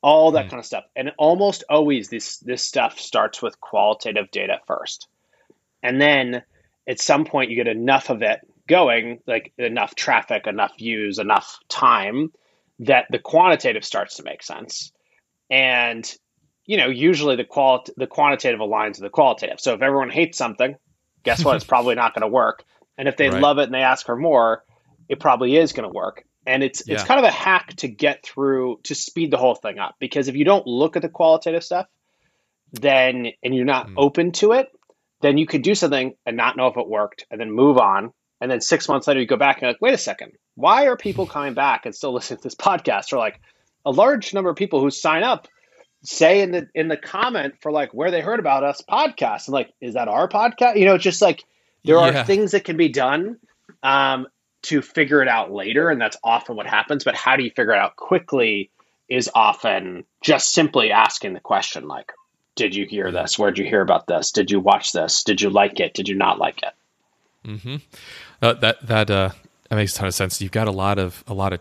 [0.00, 0.50] All that Mm.
[0.50, 0.84] kind of stuff.
[0.96, 5.06] And almost always this this stuff starts with qualitative data first.
[5.82, 6.42] And then
[6.88, 11.58] at some point you get enough of it going, like enough traffic, enough views, enough
[11.68, 12.32] time
[12.82, 14.92] that the quantitative starts to make sense.
[15.50, 16.10] And
[16.64, 19.60] you know, usually the qual the quantitative aligns with the qualitative.
[19.60, 20.76] So if everyone hates something,
[21.24, 21.56] guess what?
[21.56, 22.64] it's probably not going to work.
[22.96, 23.40] And if they Right.
[23.42, 24.64] love it and they ask for more,
[25.08, 26.24] it probably is going to work.
[26.46, 29.78] And it's it's kind of a hack to get through to speed the whole thing
[29.78, 31.86] up because if you don't look at the qualitative stuff,
[32.72, 33.94] then and you're not Mm.
[33.96, 34.68] open to it,
[35.20, 38.12] then you could do something and not know if it worked and then move on.
[38.42, 40.88] And then six months later, you go back and you're like, wait a second, why
[40.88, 43.12] are people coming back and still listening to this podcast?
[43.12, 43.40] Or like
[43.86, 45.46] a large number of people who sign up
[46.02, 49.46] say in the in the comment for like where they heard about us podcast.
[49.46, 50.76] And like is that our podcast?
[50.76, 51.44] You know it's just like
[51.84, 52.22] there Yeah.
[52.22, 53.38] are things that can be done
[53.84, 54.26] um,
[54.62, 57.04] to figure it out later and that's often what happens.
[57.04, 58.70] But how do you figure it out quickly
[59.08, 62.10] is often just simply asking the question like
[62.56, 63.38] did you hear this?
[63.38, 64.32] Where'd you hear about this?
[64.32, 65.22] Did you watch this?
[65.22, 65.94] Did you like it?
[65.94, 66.74] Did you not like it
[68.42, 69.30] Uh, that that uh,
[69.68, 70.40] that makes a ton of sense.
[70.42, 71.60] You've got a lot of a lot of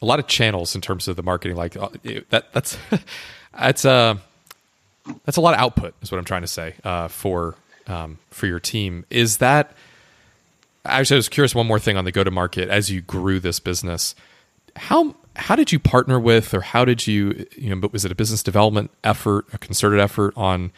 [0.00, 1.56] a lot of channels in terms of the marketing.
[1.56, 1.88] Like uh,
[2.30, 2.78] that that's
[3.58, 4.16] that's uh
[5.24, 5.94] that's a lot of output.
[6.02, 9.04] Is what I'm trying to say uh, for um, for your team.
[9.10, 9.72] Is that
[10.84, 11.16] actually?
[11.16, 11.54] I was curious.
[11.54, 14.14] One more thing on the go to market as you grew this business.
[14.76, 17.76] How how did you partner with, or how did you you know?
[17.80, 20.72] But Was it a business development effort, a concerted effort on?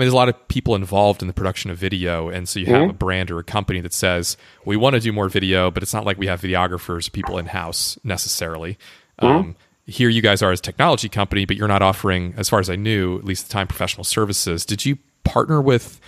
[0.00, 2.58] I mean, there's a lot of people involved in the production of video, and so
[2.58, 5.70] you have a brand or a company that says we want to do more video,
[5.70, 8.78] but it's not like we have videographers, people in house necessarily.
[9.18, 12.60] Um, here, you guys are as a technology company, but you're not offering, as far
[12.60, 14.64] as I knew, at least the time, professional services.
[14.64, 16.00] Did you partner with,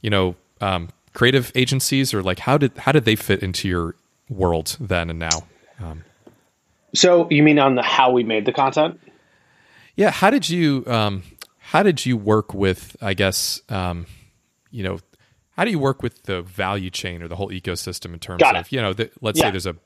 [0.00, 3.96] you know, um, creative agencies, or like how did how did they fit into your
[4.28, 5.44] world then and now?
[6.94, 9.00] so you mean on the how we made the content
[9.96, 11.24] Yeah, how did you um,
[11.70, 12.96] how did you work with?
[13.00, 14.06] I guess um,
[14.70, 14.98] you know,
[15.56, 18.72] how do you work with the value chain or the whole ecosystem in terms of
[18.72, 19.46] you know, the, let's Yeah.
[19.46, 19.76] say there's a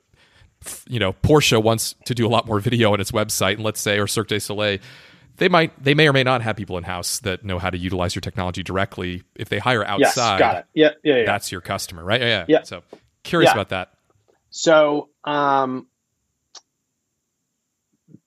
[0.89, 3.81] you know Porsche wants to do a lot more video on its website, and let's
[3.81, 4.79] say or Cirque du Soleil.
[5.37, 7.77] They might, they may or may not have people in house that know how to
[7.77, 9.25] utilize your technology directly.
[9.35, 12.21] If they hire yes outside, got it yeah yeah yeah that's your customer, right?
[12.21, 12.45] Yeah, yeah.
[12.49, 12.63] Yeah.
[12.63, 12.83] So
[13.25, 13.91] curious about that.
[14.51, 15.89] So um,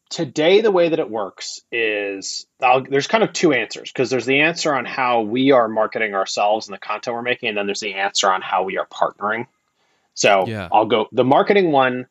[0.09, 4.25] today, the way that it works is I'll, there's kind of two answers because there's
[4.25, 7.65] the answer on how we are marketing ourselves and the content we're making, and then
[7.65, 9.47] there's the answer on how we are partnering.
[10.13, 10.67] So Yeah.
[10.71, 12.07] I'll go the marketing one.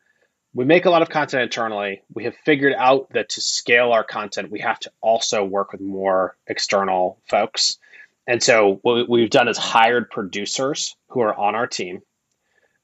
[0.54, 2.02] We make a lot of content internally.
[2.14, 5.82] We have figured out that to scale our content, we have to also work with
[5.82, 7.78] more external folks.
[8.26, 12.02] And so what we've done is hired producers who are on our team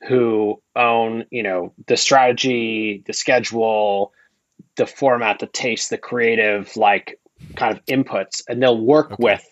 [0.09, 4.12] who own, you know, the strategy, the schedule,
[4.77, 7.19] the format, the taste, the creative, like
[7.57, 9.19] kind of inputs, and they'll work Okay.
[9.19, 9.45] with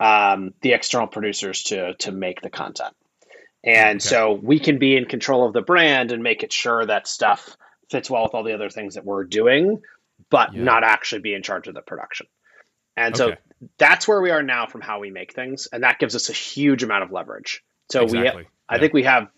[0.00, 2.94] um, the external producers to to make the content.
[3.64, 4.08] And Okay.
[4.08, 7.56] so we can be in control of the brand and make it sure that stuff
[7.90, 9.80] fits well with all the other things that we're doing,
[10.30, 10.64] but Yeah.
[10.64, 12.26] not actually be in charge of the production.
[12.96, 13.34] And so
[13.78, 16.32] that's where we are now from how we make things, and that gives us a
[16.32, 17.62] huge amount of leverage.
[17.90, 18.42] So Exactly.
[18.44, 18.80] we, I Yeah.
[18.80, 19.28] think we have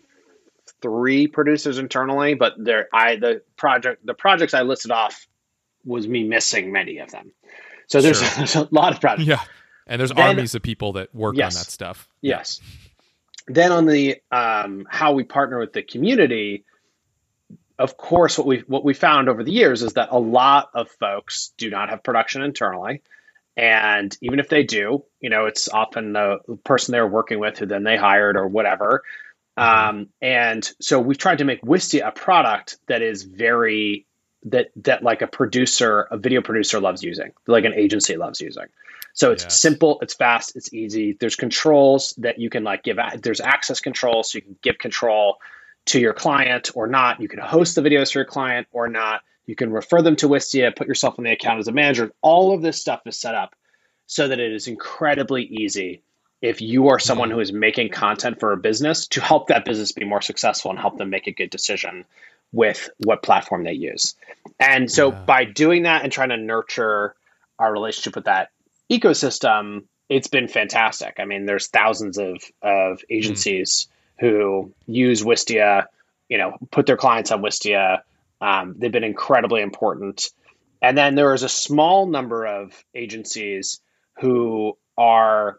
[0.83, 5.27] three producers internally, but there, I the project, the projects I listed off
[5.85, 7.33] was me missing many of them.
[7.87, 8.29] So there's, Sure.
[8.37, 9.27] there's a lot of projects.
[9.29, 9.41] Yeah,
[9.87, 11.57] and there's Then- armies of people that work Yes.
[11.57, 12.09] on that stuff.
[12.21, 12.61] Yes.
[13.47, 16.65] Then on the um, how we partner with the community,
[17.79, 20.91] of course, what we what we found over the years is that a lot of
[21.01, 23.01] folks do not have production internally,
[23.57, 27.65] and even if they do, you know, it's often the person they're working with who
[27.67, 29.03] then they hired or whatever.
[29.59, 34.07] Um, and so we've tried to make Wistia a product that is very
[34.45, 38.67] that that like a producer, a video producer loves using, like an agency loves using.
[39.15, 41.17] So it's simple, it's fast, it's easy.
[41.19, 42.99] There's controls that you can like give.
[43.21, 45.39] There's access controls, so you can give control
[45.87, 47.21] to your client or not.
[47.21, 49.23] You can host the videos for your client or not.
[49.45, 52.13] You can refer them to Wistia, put yourself on the account as a manager.
[52.21, 53.57] All of this stuff is set up
[54.07, 56.03] so that it is incredibly easy
[56.41, 59.93] if you are someone who is making content for a business to help that business
[59.93, 62.05] be more successful and help them make a good decision
[62.53, 64.15] with what platform they use.
[64.59, 65.25] And so Yeah.
[65.25, 67.15] by doing that and trying to nurture
[67.59, 68.51] our relationship with that
[68.91, 71.17] ecosystem, it's been fantastic.
[71.19, 73.89] I mean, there's thousands of, of agencies
[74.21, 75.87] who use Wistia,
[76.29, 78.03] you know, put their clients on Wistia.
[78.41, 80.31] Um, they've been incredibly important.
[80.81, 83.81] And then there is a small number of agencies
[84.21, 85.59] who are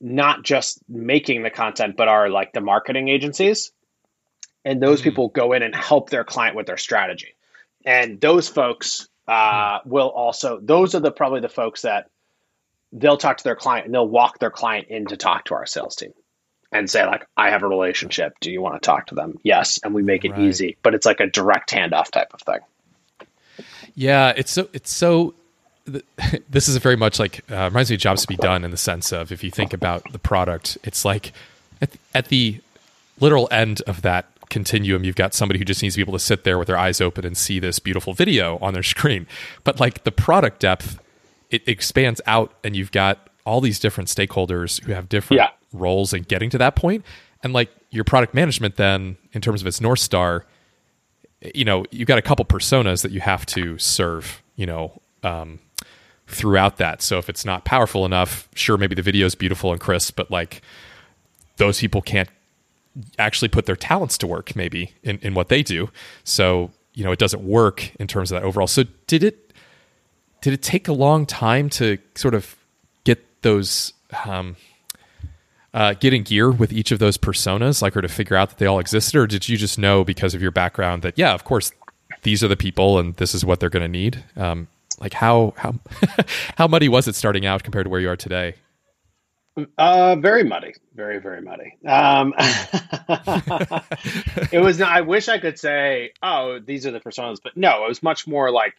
[0.00, 3.72] not just making the content, but are like the marketing agencies.
[4.64, 5.04] And those Mhm.
[5.04, 7.34] people go in and help their client with their strategy.
[7.84, 12.10] And those folks uh, will also, those are the probably the folks that
[12.92, 15.64] they'll talk to their client and they'll walk their client in to talk to our
[15.64, 16.12] sales team
[16.70, 18.34] and say, like, I have a relationship.
[18.40, 19.38] Do you want to talk to them?
[19.42, 19.80] Yes.
[19.82, 20.40] And we make it Right.
[20.40, 22.58] easy, but it's like a direct handoff type of thing.
[23.94, 25.34] Yeah, it's so it's so.
[25.90, 26.04] Th-
[26.48, 28.76] This is very much like uh, reminds me of jobs to be done in the
[28.76, 31.32] sense of if you think about the product, it's like
[31.80, 32.60] at, at the
[33.20, 36.18] literal end of that continuum, you've got somebody who just needs to be able to
[36.24, 39.26] sit there with their eyes open and see this beautiful video on their screen.
[39.64, 41.00] But like the product depth,
[41.50, 45.50] it expands out, and you've got all these different stakeholders who have different Yeah.
[45.72, 47.04] roles in getting to that point.
[47.42, 50.46] And like your product management, then in terms of its north star,
[51.54, 54.42] you know, you've got a couple personas that you have to serve.
[54.56, 55.00] You know.
[55.22, 55.58] Um,
[56.26, 57.02] throughout that.
[57.02, 60.30] So if it's not powerful enough, sure, maybe the video is beautiful and crisp, but
[60.30, 60.62] like
[61.56, 62.28] those people can't
[63.18, 65.90] actually put their talents to work maybe in, in what they do.
[66.24, 68.66] So, you know, it doesn't work in terms of that overall.
[68.66, 69.52] So did it
[70.40, 72.56] did it take a long time to sort of
[73.04, 73.92] get those
[74.24, 74.56] um
[75.72, 78.58] uh, get in gear with each of those personas, like, or to figure out that
[78.58, 81.42] they all existed, or did you just know because of your background that, yeah, of
[81.42, 81.72] course,
[82.22, 84.22] these are the people and this is what they're going to need?
[84.36, 84.68] Um,
[85.00, 85.74] like, how how
[86.58, 88.54] how muddy was it starting out compared to where you are today?
[89.78, 91.76] Uh, very muddy, very very muddy.
[91.86, 92.34] Um,
[94.52, 94.80] it was.
[94.80, 98.26] I wish I could say, oh, these are the personas, but no, it was much
[98.26, 98.74] more like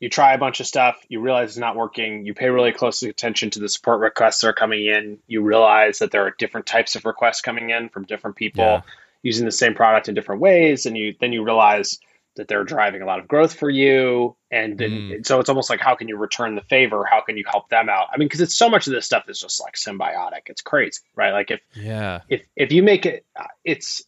[0.00, 3.02] you try a bunch of stuff, you realize it's not working, you pay really close
[3.02, 6.66] attention to the support requests that are coming in, you realize that there are different
[6.66, 8.80] types of requests coming in from different people Yeah.
[9.24, 11.98] using the same product in different ways, and you then you realize
[12.38, 15.26] that they're driving a lot of growth for you, and then, Mm.
[15.26, 17.04] so it's almost like how can you return the favor?
[17.04, 18.08] How can you help them out?
[18.12, 20.42] I mean, because it's so much of this stuff is just like symbiotic.
[20.46, 21.32] It's crazy, right?
[21.32, 23.24] Like if Yeah, if if you make it
[23.64, 24.02] it's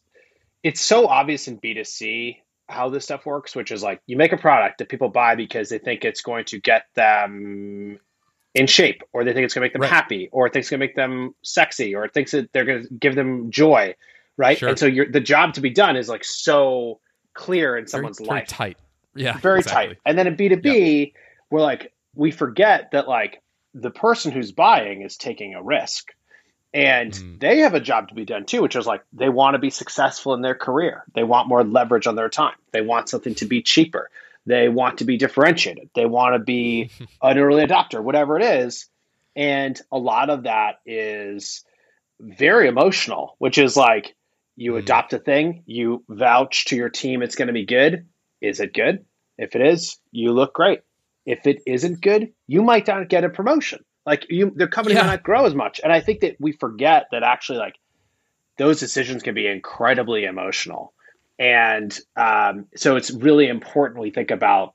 [0.63, 2.39] it's so obvious in b2c
[2.69, 5.69] how this stuff works which is like you make a product that people buy because
[5.71, 7.99] they think it's going to get them
[8.55, 9.91] in shape or they think it's going to make them Right.
[9.91, 12.65] happy or it thinks it's going to make them sexy or it thinks that they're
[12.65, 13.95] going to give them joy
[14.37, 14.69] right Sure.
[14.69, 17.01] and so the job to be done is like so
[17.35, 18.79] clear in someone's very life Very tight.
[19.15, 19.95] Yeah, very exactly.
[19.95, 19.99] tight.
[20.07, 21.13] And then in B2B,
[21.51, 23.43] we're like, we forget that like
[23.75, 26.13] the person who's buying is taking a risk.
[26.73, 27.41] And Mhm.
[27.41, 29.71] they have a job to be done too, which is like they want to be
[29.71, 31.05] successful in their career.
[31.15, 32.55] They want more leverage on their time.
[32.71, 34.09] They want something to be cheaper.
[34.47, 35.91] They want to be differentiated.
[35.95, 36.91] They want to be
[37.23, 38.89] an early adopter, whatever it is.
[39.35, 41.65] And a lot of that is
[42.21, 44.15] very emotional, which is like
[44.61, 44.79] you Mhm.
[44.81, 48.07] adopt a thing, you vouch to your team it's going to be good.
[48.43, 49.07] Is it good?
[49.39, 50.81] If it is, you look great.
[51.25, 53.85] If it isn't good, you might not get a promotion.
[54.05, 55.03] Like you, the company Yeah.
[55.03, 55.81] might not grow as much.
[55.83, 57.77] And I think that we forget that actually, like
[58.59, 60.93] those decisions can be incredibly emotional.
[61.39, 64.75] And um, so it's really important we think about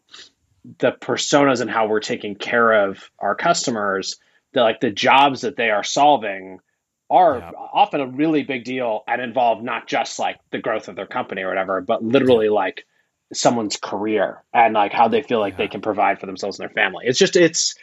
[0.80, 4.18] the personas and how we're taking care of our customers.
[4.54, 6.60] That like the jobs that they are solving
[7.10, 7.52] are Yeah.
[7.74, 11.44] often a really big deal and involve not just like the growth of their company
[11.44, 12.86] or whatever, but literally like
[13.34, 15.58] someone's career and like how they feel like Yeah.
[15.58, 17.06] they can provide for themselves and their family.
[17.08, 17.76] It's just it's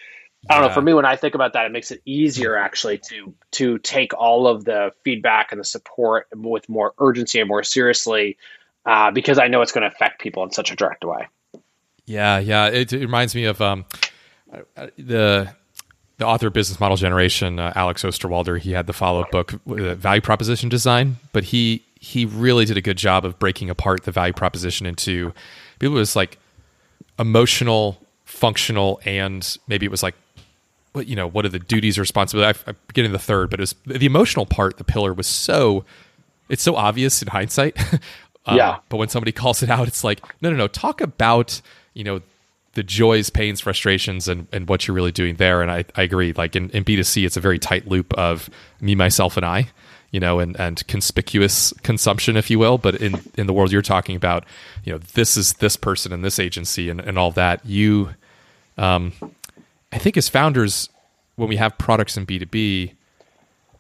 [0.50, 0.74] I don't know.
[0.74, 4.12] For me, when I think about that, it makes it easier actually to to take
[4.12, 8.38] all of the feedback and the support with more urgency and more seriously,
[8.84, 11.28] uh, because I know it's going to affect people in such a direct way.
[12.06, 12.66] Yeah, yeah.
[12.66, 13.84] It, it reminds me of um,
[14.96, 15.54] the
[16.18, 18.58] the author of Business Model Generation, uh, Alex Osterwalder.
[18.58, 22.76] He had the follow up book, uh, Value Proposition Design, but he he really did
[22.76, 25.32] a good job of breaking apart the value proposition into
[25.78, 26.38] people was like
[27.18, 30.14] emotional, functional, and maybe it was like
[30.92, 32.62] what you know what are the duties or responsibilities.
[32.66, 34.78] I, I'm getting the third, but it was the emotional part.
[34.78, 35.84] The pillar was so
[36.48, 37.76] it's so obvious in hindsight.
[38.44, 38.78] Uh, Yeah.
[38.88, 40.66] But when somebody calls it out, it's like, no, no, no.
[40.66, 41.60] Talk about
[41.94, 42.20] you know
[42.74, 45.62] the joys, pains, frustrations, and and what you're really doing there.
[45.62, 46.32] And I, I agree.
[46.32, 48.48] Like in, in B2C, it's a very tight loop of
[48.80, 49.68] me, myself, and I.
[50.10, 52.76] You know, and and conspicuous consumption, if you will.
[52.76, 54.44] But in in the world you're talking about,
[54.84, 57.64] you know, this is this person and this agency and and all that.
[57.64, 58.10] You,
[58.76, 59.12] um,
[59.90, 60.90] I think as founders,
[61.36, 62.92] when we have products in B2B,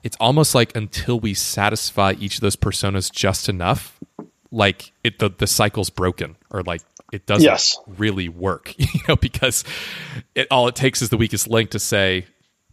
[0.02, 4.00] it's almost like until we satisfy each of those personas just enough,
[4.50, 7.78] like it the, the cycle's broken or like it doesn't Yes.
[7.86, 8.74] really work.
[8.78, 9.64] You know, because
[10.34, 12.26] it all it takes is the weakest link to say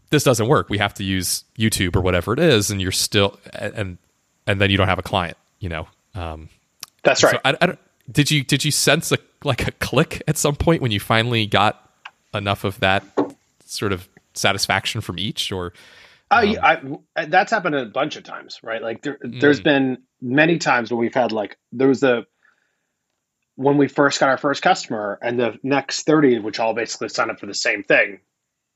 [0.10, 0.70] this doesn't work.
[0.70, 3.98] We have to use YouTube or whatever it is, and you're still and
[4.48, 5.38] and then you don't have a client.
[5.60, 6.50] You know, um,
[7.04, 7.34] That's right.
[7.36, 7.80] so I, I don't,
[8.12, 11.46] did you did you sense a like a click at some point when you finally
[11.46, 11.92] got
[12.34, 13.04] enough of that
[13.66, 15.74] sort of satisfaction from each or
[16.32, 16.80] Uh, yeah,
[17.16, 18.82] I, that's happened a bunch of times, right?
[18.82, 22.26] Like there, there's been many times where we've had like there was the
[23.60, 27.30] when we first got our first customer and the next 30 which all basically signed
[27.30, 28.22] up for the same thing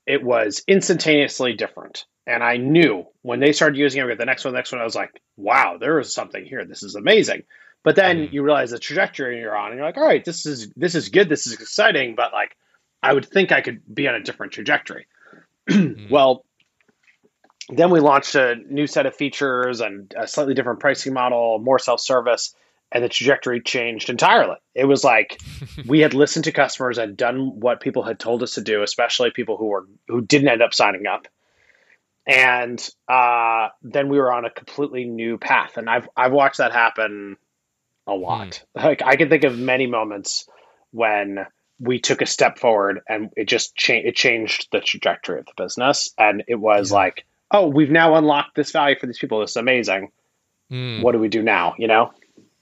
[0.06, 2.04] it was instantaneously different.
[2.26, 4.72] And i knew when they started using it we got the next one the next
[4.72, 6.66] one i was like wow there is something here.
[6.66, 7.44] This is amazing.
[7.82, 8.34] But then mm-hmm.
[8.34, 11.08] you realize the trajectory you're on and you're like all right this is this is
[11.08, 11.30] good.
[11.30, 12.14] This is exciting.
[12.14, 12.54] But like
[13.02, 15.06] i would think i could be on a different trajectory.
[15.66, 16.12] Mm-hmm.
[16.12, 16.44] Well
[17.70, 21.78] then we launched a new set of features and a slightly different pricing model, more
[21.78, 22.54] self-service,
[22.92, 24.56] and the trajectory changed entirely.
[24.74, 25.40] It was like
[25.86, 29.30] we had listened to customers and done what people had told us to do, especially
[29.30, 31.26] people who were who didn't end up signing up.
[32.26, 36.72] And uh, then we were on a completely new path, and I've I've watched that
[36.72, 37.36] happen
[38.06, 38.64] a lot.
[38.76, 38.84] Hmm.
[38.86, 40.48] Like I can think of many moments
[40.90, 41.46] when
[41.80, 45.62] we took a step forward and it just changed it changed the trajectory of the
[45.62, 46.96] business and it was yeah.
[46.96, 50.10] like oh we've now unlocked this value for these people this is amazing
[50.70, 51.02] mm.
[51.02, 52.12] what do we do now you know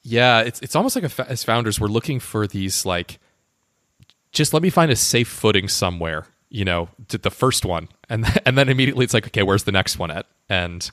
[0.02, 3.18] yeah it's it's almost like a, as founders we're looking for these like
[4.32, 8.58] just let me find a safe footing somewhere you know the first one and and
[8.58, 10.90] then immediately it's like okay where's the next one at and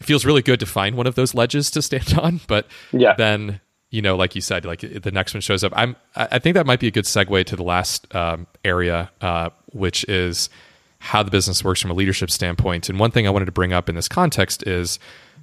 [0.00, 3.14] it feels really good to find one of those ledges to stand on but yeah
[3.16, 5.72] then you know, like you said, like the next one shows up.
[5.74, 9.50] I'm, I think that might be a good segue to the last um, area, uh,
[9.72, 10.50] which is
[10.98, 12.88] how the business works from a leadership standpoint.
[12.88, 14.98] And one thing I wanted to bring up in this context is,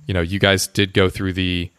[0.07, 1.71] you know, you guys did go through the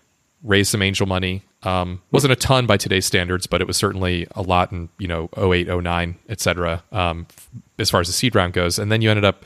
[0.45, 1.43] raise some angel money.
[1.63, 5.09] Um, wasn't a ton by today's standards, but it was certainly a lot in, you
[5.09, 7.27] know, 08, 09, et cetera, um,
[7.79, 8.79] as far as the seed round goes.
[8.79, 9.45] And then you ended up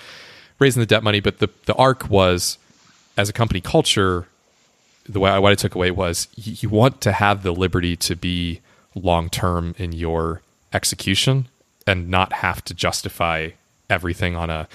[0.58, 1.20] raising the debt money.
[1.20, 2.58] But the, the arc was,
[3.16, 4.26] as a company culture,
[5.08, 7.96] the way I, what I took away was you, you want to have the liberty
[7.96, 8.60] to be
[8.94, 11.46] long term in your execution
[11.86, 13.50] and not have to justify
[13.88, 14.68] everything on a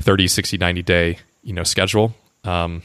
[0.00, 2.82] 30 60 90 day you know schedule um,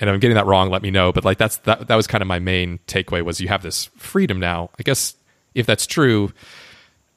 [0.00, 2.06] and if i'm getting that wrong let me know but like that's that, that was
[2.06, 5.14] kind of my main takeaway was you have this freedom now i guess
[5.54, 6.32] if that's true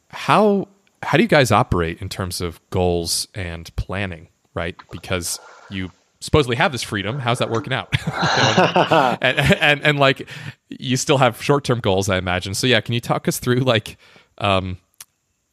[0.10, 0.68] how
[1.02, 5.92] how do you guys operate in terms of goals and planning right because you
[6.24, 7.20] supposedly have this freedom.
[7.20, 7.94] How's that working out?
[9.22, 10.28] and, and, and, like
[10.70, 12.54] you still have short term goals, I imagine.
[12.54, 13.98] So yeah, can you talk us through like
[14.38, 14.78] um,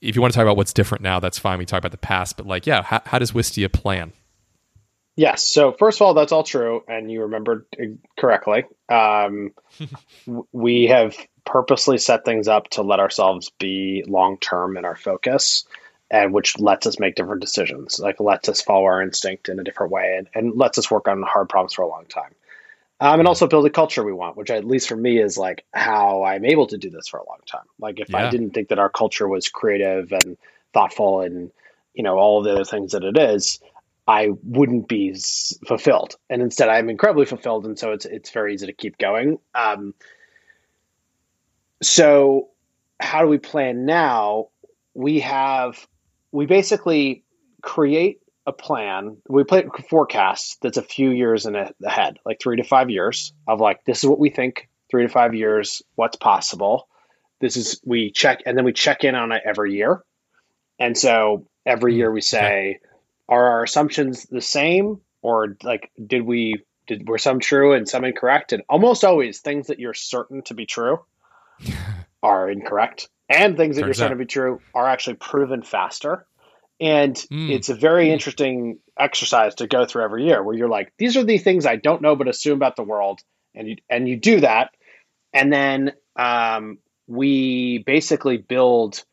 [0.01, 1.59] if you want to talk about what's different now, that's fine.
[1.59, 4.12] We talk about the past, but like yeah, how, how does Wistia plan?
[5.20, 5.46] Yes.
[5.46, 7.66] So first of all, that's all true, and you remembered
[8.18, 8.64] correctly.
[8.88, 9.50] Um,
[10.52, 15.66] we have purposely set things up to let ourselves be long term in our focus
[16.11, 19.62] and which lets us make different decisions, like lets us follow our instinct in a
[19.62, 22.35] different way and, and lets us work on hard problems for a long time.
[22.98, 25.66] Um, and also build a culture we want, which at least for me is like
[25.70, 27.66] how I'm able to do this for a long time.
[27.78, 28.26] Like if yeah.
[28.26, 30.38] I didn't think that our culture was creative and
[30.72, 31.50] thoughtful and
[31.92, 33.61] you know all the other things that it is,
[34.11, 35.14] I wouldn't be
[35.68, 36.16] fulfilled.
[36.29, 39.38] And instead, I'm incredibly fulfilled, and so it's it's very easy to keep going.
[39.55, 39.94] Um,
[41.81, 42.49] so
[42.99, 44.49] how do we plan now?
[44.94, 45.87] We have
[46.33, 47.23] we basically
[47.62, 49.18] create a plan.
[49.29, 53.61] We play forecast that's a few years in ahead, like three to five years of
[53.61, 56.88] like this is what we think three to five years, what's possible.
[57.40, 60.03] This is we check and then we check in on it every year.
[60.81, 62.81] And so every year we say, okay.
[63.31, 68.05] Are our assumptions the same or like did we did were some true and some
[68.05, 68.53] incorrect?
[68.53, 70.99] And almost always things that you're certain to be true
[72.23, 76.27] are incorrect and things that Turns you're saying to be true are actually proven faster.
[76.81, 77.51] And mm.
[77.51, 81.23] it's a very interesting exercise to go through every year where you're like, these are
[81.23, 83.21] the things I don't know but assume about the world.
[83.55, 84.71] And you and you do that.
[85.33, 89.05] And then um, we basically build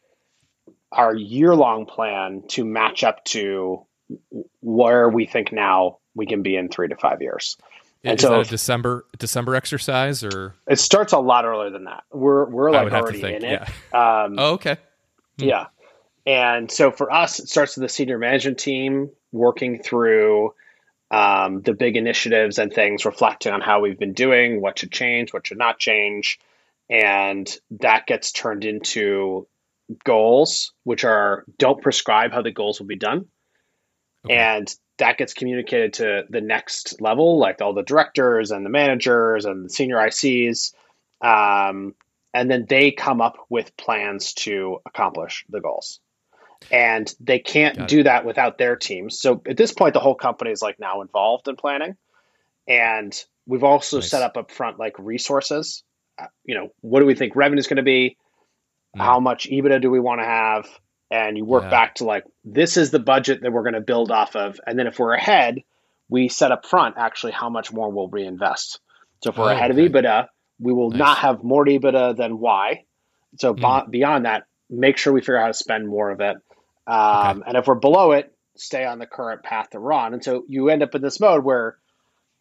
[0.92, 3.86] our year long plan to match up to
[4.62, 7.58] where we think now we can be in three to five years.
[8.04, 11.86] And is so that a December December exercise or it starts a lot earlier than
[11.86, 12.04] that.
[12.12, 13.70] We're we're like already think, in it.
[13.94, 14.24] Yeah.
[14.24, 14.78] Um, oh, okay.
[15.40, 15.46] Hmm.
[15.46, 15.66] Yeah.
[16.26, 20.54] And so for us, it starts with the senior management team working through
[21.10, 25.34] um, the big initiatives and things, reflecting on how we've been doing, what should change,
[25.34, 26.40] what should not change,
[26.90, 29.48] and that gets turned into
[30.04, 33.26] goals, which are don't prescribe how the goals will be done.
[34.28, 34.36] Okay.
[34.36, 39.46] And that gets communicated to the next level, like all the directors and the managers
[39.46, 40.74] and the senior ICs.
[41.22, 41.96] Um,
[42.34, 46.00] and then they come up with plans to accomplish the goals.
[46.72, 49.20] And they can't do that without their teams.
[49.20, 51.96] So at this point, the whole company is like now involved in planning.
[52.68, 53.14] And
[53.46, 54.10] we've also nice.
[54.10, 55.84] set up up front like resources.
[56.20, 58.18] Uh, you know, what do we think revenue is going to be?
[58.96, 59.02] Mm.
[59.02, 60.68] How much EBITDA do we want to have?
[61.10, 61.70] And you work yeah.
[61.70, 64.78] back to like this is the budget that we're going to build off of and
[64.78, 65.64] then if we're ahead
[66.10, 68.80] we set up front actually how much more we'll reinvest
[69.24, 69.86] so if we're oh, ahead okay.
[69.86, 70.28] of ebitda
[70.60, 71.00] we will nice.
[71.00, 72.84] not have more ebitda than y
[73.38, 73.90] so mm.
[73.90, 76.38] beyond that make sure we figure out how to spend more of it
[76.88, 77.48] um, okay.
[77.48, 80.44] and if we're below it stay on the current path that we're on and so
[80.48, 81.78] you end up in this mode where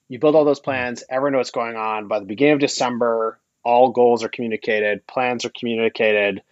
[0.09, 3.39] you build all those plans everyone knows what's going on by the beginning of december
[3.63, 6.43] all goals are communicated plans are communicated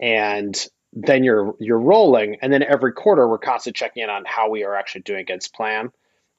[0.00, 4.48] and then you're you're rolling, and then every quarter we're constantly checking in on how
[4.48, 5.90] we are actually doing against plan.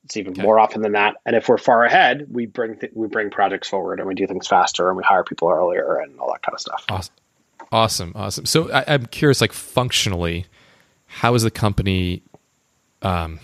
[0.03, 0.41] It's even okay.
[0.41, 1.15] more often than that.
[1.25, 4.25] And if we're far ahead, we bring th- we bring projects forward and we do
[4.27, 6.85] things faster and we hire people earlier and all that kind of stuff.
[6.89, 7.15] Awesome,
[7.71, 8.45] awesome, awesome.
[8.45, 10.47] So I, am curious, like functionally,
[11.05, 12.23] how is the company?
[13.03, 13.39] Um,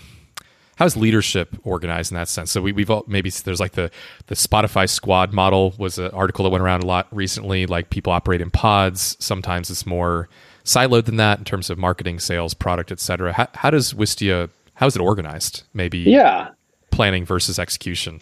[0.78, 2.52] how is leadership organized in that sense?
[2.52, 3.92] So we, we've all maybe there's like the
[4.28, 7.66] the Spotify squad model was an article that went around a lot recently.
[7.66, 9.18] Like people operate in pods.
[9.20, 10.30] Sometimes it's more
[10.64, 13.34] siloed than that in terms of marketing, sales, product, etc.
[13.34, 15.64] How, how does Wistia how is it organized?
[15.74, 16.50] Maybe yeah,
[16.92, 18.22] planning versus execution.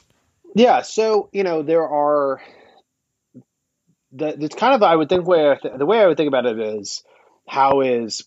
[0.55, 2.41] Yeah, so you know there are
[4.13, 6.57] the it's kind of I would think way the way I would think about it
[6.57, 7.03] is
[7.47, 8.25] how is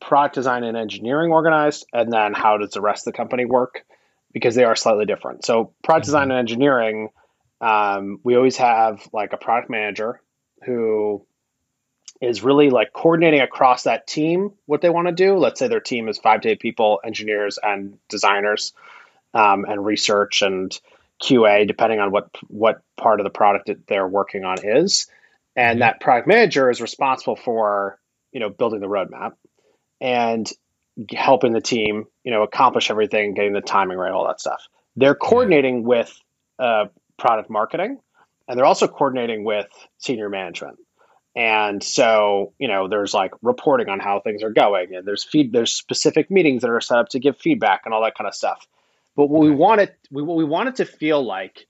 [0.00, 3.84] product design and engineering organized, and then how does the rest of the company work
[4.32, 5.44] because they are slightly different.
[5.44, 6.08] So product mm-hmm.
[6.08, 7.08] design and engineering,
[7.60, 10.20] um, we always have like a product manager
[10.64, 11.24] who
[12.20, 15.36] is really like coordinating across that team what they want to do.
[15.36, 18.72] Let's say their team is five to eight people, engineers and designers,
[19.34, 20.78] um, and research and
[21.22, 25.08] QA, depending on what what part of the product that they're working on is.
[25.56, 25.80] And mm-hmm.
[25.80, 27.98] that product manager is responsible for
[28.32, 29.32] you know building the roadmap
[30.00, 30.50] and
[31.12, 34.66] helping the team you know accomplish everything, getting the timing right, all that stuff.
[34.96, 36.12] They're coordinating with
[36.58, 36.86] uh,
[37.16, 37.98] product marketing,
[38.48, 39.68] and they're also coordinating with
[39.98, 40.78] senior management.
[41.36, 45.52] And so, you know, there's like reporting on how things are going, and there's feed,
[45.52, 48.34] there's specific meetings that are set up to give feedback and all that kind of
[48.34, 48.66] stuff.
[49.14, 51.66] But what we want it, we, what we want it to feel like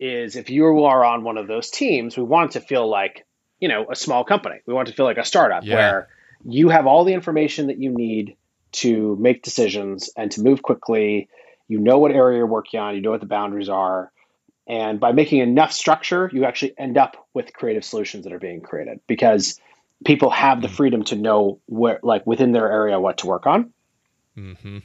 [0.00, 3.24] is if you are on one of those teams, we want it to feel like,
[3.60, 4.56] you know, a small company.
[4.66, 5.74] We want it to feel like a startup yeah.
[5.76, 6.08] where
[6.48, 8.36] you have all the information that you need
[8.72, 11.28] to make decisions and to move quickly.
[11.68, 14.12] You know what area you're working on, you know what the boundaries are,
[14.66, 18.60] and by making enough structure, you actually end up with creative solutions that are being
[18.60, 19.60] created because
[20.04, 20.74] people have the mm.
[20.74, 23.72] freedom to know where, like within their area, what to work on.
[24.36, 24.78] Mm-hmm.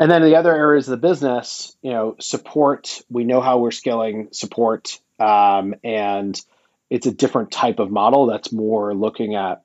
[0.00, 3.02] And then the other areas of the business, you know, support.
[3.10, 6.40] We know how we're scaling support, um, and
[6.88, 9.60] it's a different type of model that's more looking at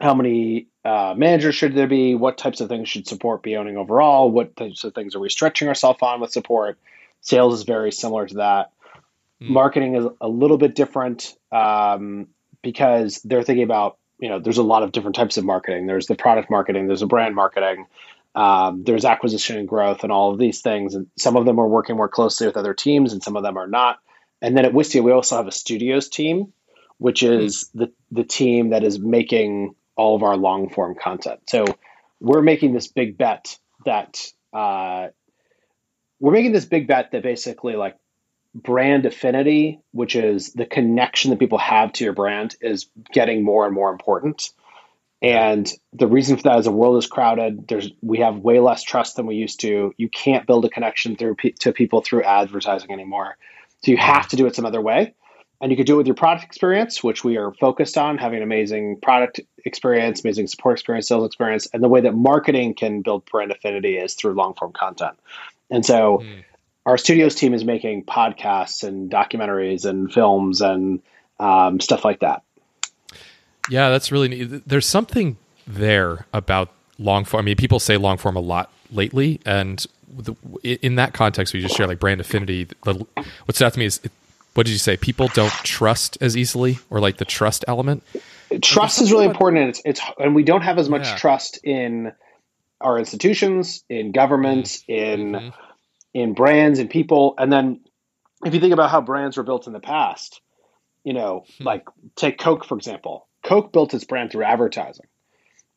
[0.00, 3.76] how many uh, managers should there be, what types of things should support be owning
[3.76, 6.78] overall, what types of things are we stretching ourselves on with support
[7.20, 8.72] Sales is very similar to that.
[9.42, 9.50] Mm.
[9.50, 12.28] Marketing is a little bit different um,
[12.62, 15.86] because they're thinking about you know there's a lot of different types of marketing.
[15.86, 17.86] There's the product marketing, there's a brand marketing,
[18.34, 20.94] um, there's acquisition and growth, and all of these things.
[20.94, 23.56] And some of them are working more closely with other teams, and some of them
[23.56, 23.98] are not.
[24.40, 26.52] And then at Wistia, we also have a studios team,
[26.98, 27.32] which hmm.
[27.32, 27.80] is mm.
[27.80, 31.40] the the team that is making all of our long form content.
[31.46, 31.66] So
[32.20, 34.18] we're making this big bet that
[34.52, 35.08] uh,
[36.20, 37.96] we're making this big bet that basically like
[38.54, 43.66] brand affinity, which is the connection that people have to your brand, is getting more
[43.66, 44.50] and more important.
[45.20, 47.66] And the reason for that is the world is crowded.
[47.66, 49.92] There's we have way less trust than we used to.
[49.96, 53.36] You can't build a connection through to people through advertising anymore.
[53.82, 55.14] So you have to do it some other way.
[55.60, 58.36] And you could do it with your product experience, which we are focused on having
[58.36, 61.66] an amazing product experience, amazing support experience, sales experience.
[61.72, 65.18] And the way that marketing can build brand affinity is through long form content.
[65.68, 66.44] And so mm.
[66.86, 71.00] our studios team is making podcasts and documentaries and films and
[71.40, 72.42] um, stuff like that.
[73.68, 74.68] Yeah, that's really neat.
[74.68, 75.36] There's something
[75.66, 77.40] there about long form.
[77.40, 81.60] I mean, people say long form a lot lately, and the, in that context, we
[81.60, 82.64] just share like brand affinity.
[82.84, 84.00] The, what stood out to me is,
[84.58, 84.96] what did you say?
[84.96, 88.02] People don't trust as easily, or like the trust element.
[88.60, 91.14] Trust is really about, important, and it's, it's and we don't have as much yeah.
[91.14, 92.10] trust in
[92.80, 94.92] our institutions, in governments, mm-hmm.
[94.92, 95.48] in mm-hmm.
[96.12, 97.34] in brands and people.
[97.38, 97.82] And then
[98.44, 100.40] if you think about how brands were built in the past,
[101.04, 101.64] you know, hmm.
[101.64, 101.84] like
[102.16, 103.28] take Coke for example.
[103.44, 105.06] Coke built its brand through advertising.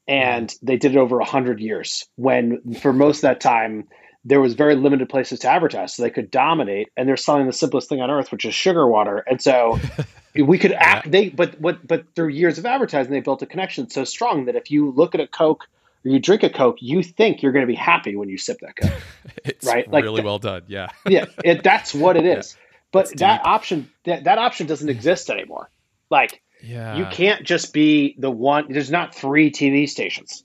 [0.08, 3.90] And they did it over a hundred years when for most of that time
[4.24, 5.96] there was very limited places to advertise.
[5.96, 8.88] So they could dominate and they're selling the simplest thing on earth, which is sugar
[8.88, 9.18] water.
[9.18, 9.80] And so
[10.36, 13.90] we could act they but but but through years of advertising they built a connection
[13.90, 15.68] so strong that if you look at a Coke
[16.06, 18.60] or you drink a Coke, you think you're going to be happy when you sip
[18.62, 19.02] that Coke.
[19.46, 19.90] it's right?
[19.90, 20.64] Like really well done.
[20.68, 20.90] Yeah.
[21.08, 21.26] yeah.
[21.44, 22.56] It, that's what it is.
[22.56, 22.66] Yeah.
[22.92, 25.70] But that option, that, that option doesn't exist anymore.
[26.10, 26.98] Like, yeah.
[26.98, 30.44] you can't just be the one, there's not three TV stations.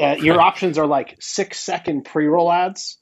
[0.00, 2.98] Uh, your options are like six second pre roll ads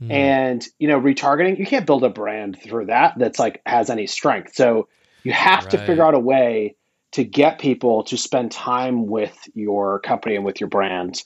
[0.00, 0.10] mm.
[0.10, 1.58] and, you know, retargeting.
[1.58, 4.54] You can't build a brand through that that's like has any strength.
[4.54, 4.88] So
[5.24, 5.70] you have right.
[5.72, 6.76] to figure out a way
[7.12, 11.22] to get people to spend time with your company and with your brand.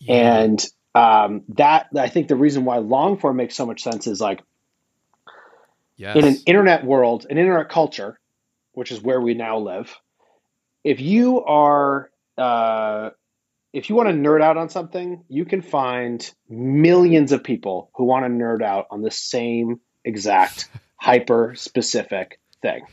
[0.00, 0.40] Yeah.
[0.40, 4.20] And um, that I think the reason why long form makes so much sense is
[4.20, 4.42] like
[5.96, 6.16] yes.
[6.16, 8.18] in an internet world, an internet culture,
[8.72, 9.94] which is where we now live.
[10.82, 13.10] If you are uh,
[13.74, 18.04] if you want to nerd out on something, you can find millions of people who
[18.04, 22.86] want to nerd out on the same exact hyper specific thing.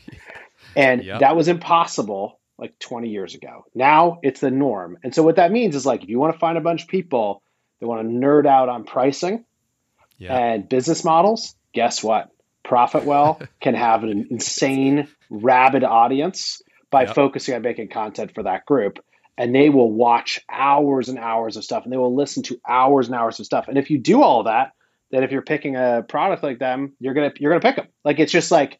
[0.74, 1.20] And yep.
[1.20, 3.64] that was impossible like 20 years ago.
[3.76, 4.98] Now it's the norm.
[5.04, 6.88] And so what that means is like if you want to find a bunch of
[6.88, 7.42] people
[7.78, 9.44] that want to nerd out on pricing
[10.18, 10.32] yep.
[10.32, 12.30] and business models, guess what?
[12.66, 16.60] Profitwell can have an insane rabid audience
[16.90, 17.14] by yep.
[17.14, 18.98] focusing on making content for that group
[19.42, 23.08] and they will watch hours and hours of stuff and they will listen to hours
[23.08, 23.66] and hours of stuff.
[23.66, 24.70] And if you do all that,
[25.10, 27.88] then if you're picking a product like them, you're gonna you're gonna pick them.
[28.04, 28.78] Like it's just like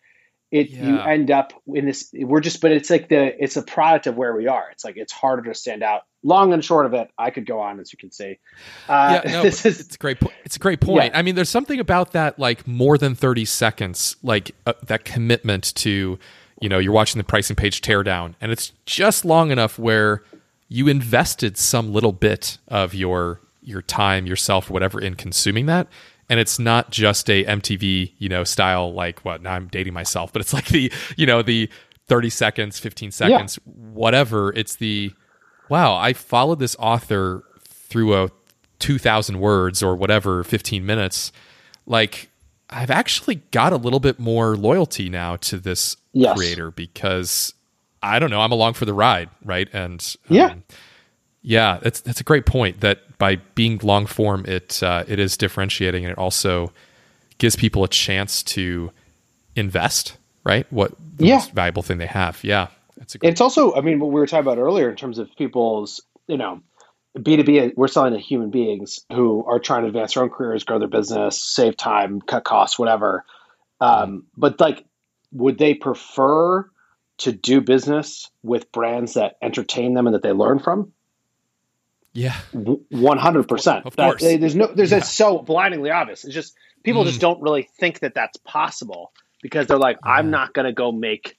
[0.53, 0.87] it yeah.
[0.87, 4.17] you end up in this we're just but it's like the it's a product of
[4.17, 7.11] where we are it's like it's harder to stand out long and short of it
[7.17, 8.39] i could go on as you can see
[8.87, 11.19] uh, yeah, no, this is it's a great point it's a great point yeah.
[11.19, 15.75] i mean there's something about that like more than 30 seconds like uh, that commitment
[15.77, 16.19] to
[16.61, 20.23] you know you're watching the pricing page tear down and it's just long enough where
[20.73, 25.87] you invested some little bit of your your time yourself whatever in consuming that
[26.33, 30.33] and it's not just a MTV, you know, style like what now I'm dating myself,
[30.33, 31.69] but it's like the, you know, the
[32.09, 33.73] 30 seconds, 15 seconds, yeah.
[33.75, 34.51] whatever.
[34.55, 35.13] It's the
[35.69, 38.31] wow, I followed this author through a
[38.79, 41.33] 2000 words or whatever, 15 minutes.
[41.85, 42.31] Like
[42.71, 46.35] I've actually got a little bit more loyalty now to this yes.
[46.35, 47.53] creator because
[48.03, 49.69] I don't know, I'm along for the ride, right?
[49.73, 50.55] And um, yeah.
[51.43, 52.81] Yeah, that's that's a great point.
[52.81, 56.73] That by being long form, it uh, it is differentiating, and it also
[57.39, 58.93] gives people a chance to
[59.57, 60.19] invest.
[60.45, 61.35] Right, what the yeah.
[61.37, 62.43] most valuable thing they have.
[62.43, 63.77] Yeah, that's it's it's also.
[63.77, 66.63] I mean, what we were talking about earlier in terms of people's, you know,
[67.21, 67.73] B two B.
[67.77, 70.89] We're selling to human beings who are trying to advance their own careers, grow their
[70.89, 73.25] business, save time, cut costs, whatever.
[73.81, 74.85] Um, but like,
[75.31, 76.69] would they prefer
[77.19, 80.93] to do business with brands that entertain them and that they learn from?
[82.13, 83.87] Yeah, one hundred percent.
[83.87, 85.01] Of course, there's no, there's yeah.
[85.01, 86.25] so blindingly obvious.
[86.25, 87.07] It's just people mm.
[87.07, 90.93] just don't really think that that's possible because they're like, I'm not going to go
[90.93, 91.39] make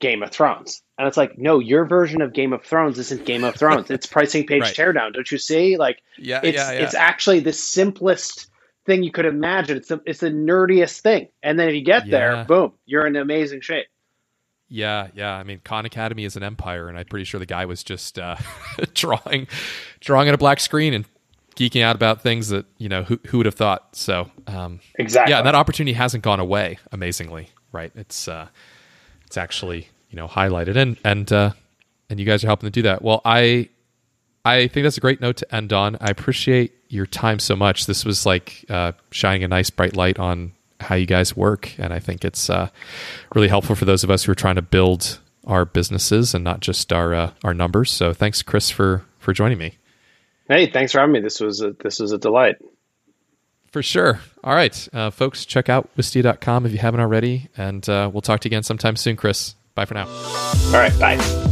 [0.00, 3.42] Game of Thrones, and it's like, no, your version of Game of Thrones isn't Game
[3.44, 3.90] of Thrones.
[3.90, 4.74] it's pricing page right.
[4.74, 5.14] teardown.
[5.14, 5.78] Don't you see?
[5.78, 6.80] Like, yeah, it's yeah, yeah.
[6.80, 8.50] it's actually the simplest
[8.84, 9.78] thing you could imagine.
[9.78, 13.16] It's the it's the nerdiest thing, and then if you get there, boom, you're in
[13.16, 13.86] amazing shape.
[14.72, 15.34] Yeah, yeah.
[15.34, 18.18] I mean, Khan Academy is an empire, and I'm pretty sure the guy was just
[18.18, 18.36] uh,
[18.94, 19.46] drawing,
[20.00, 21.04] drawing on a black screen and
[21.56, 23.94] geeking out about things that you know who who would have thought.
[23.94, 25.42] So um, exactly, yeah.
[25.42, 26.78] that opportunity hasn't gone away.
[26.90, 27.92] Amazingly, right?
[27.94, 28.48] It's uh,
[29.26, 31.50] it's actually you know highlighted, and and uh,
[32.08, 33.02] and you guys are helping to do that.
[33.02, 33.68] Well, I
[34.46, 35.98] I think that's a great note to end on.
[36.00, 37.84] I appreciate your time so much.
[37.84, 40.52] This was like uh, shining a nice bright light on
[40.82, 41.78] how you guys work.
[41.78, 42.68] And I think it's uh,
[43.34, 46.60] really helpful for those of us who are trying to build our businesses and not
[46.60, 47.90] just our uh, our numbers.
[47.90, 49.78] So thanks, Chris, for for joining me.
[50.48, 51.20] Hey, thanks for having me.
[51.20, 52.56] This was a, this was a delight.
[53.70, 54.20] For sure.
[54.44, 58.40] All right, uh, folks, check out wistia.com if you haven't already, and uh, we'll talk
[58.40, 59.54] to you again sometime soon, Chris.
[59.74, 60.06] Bye for now.
[60.06, 61.51] All right, bye.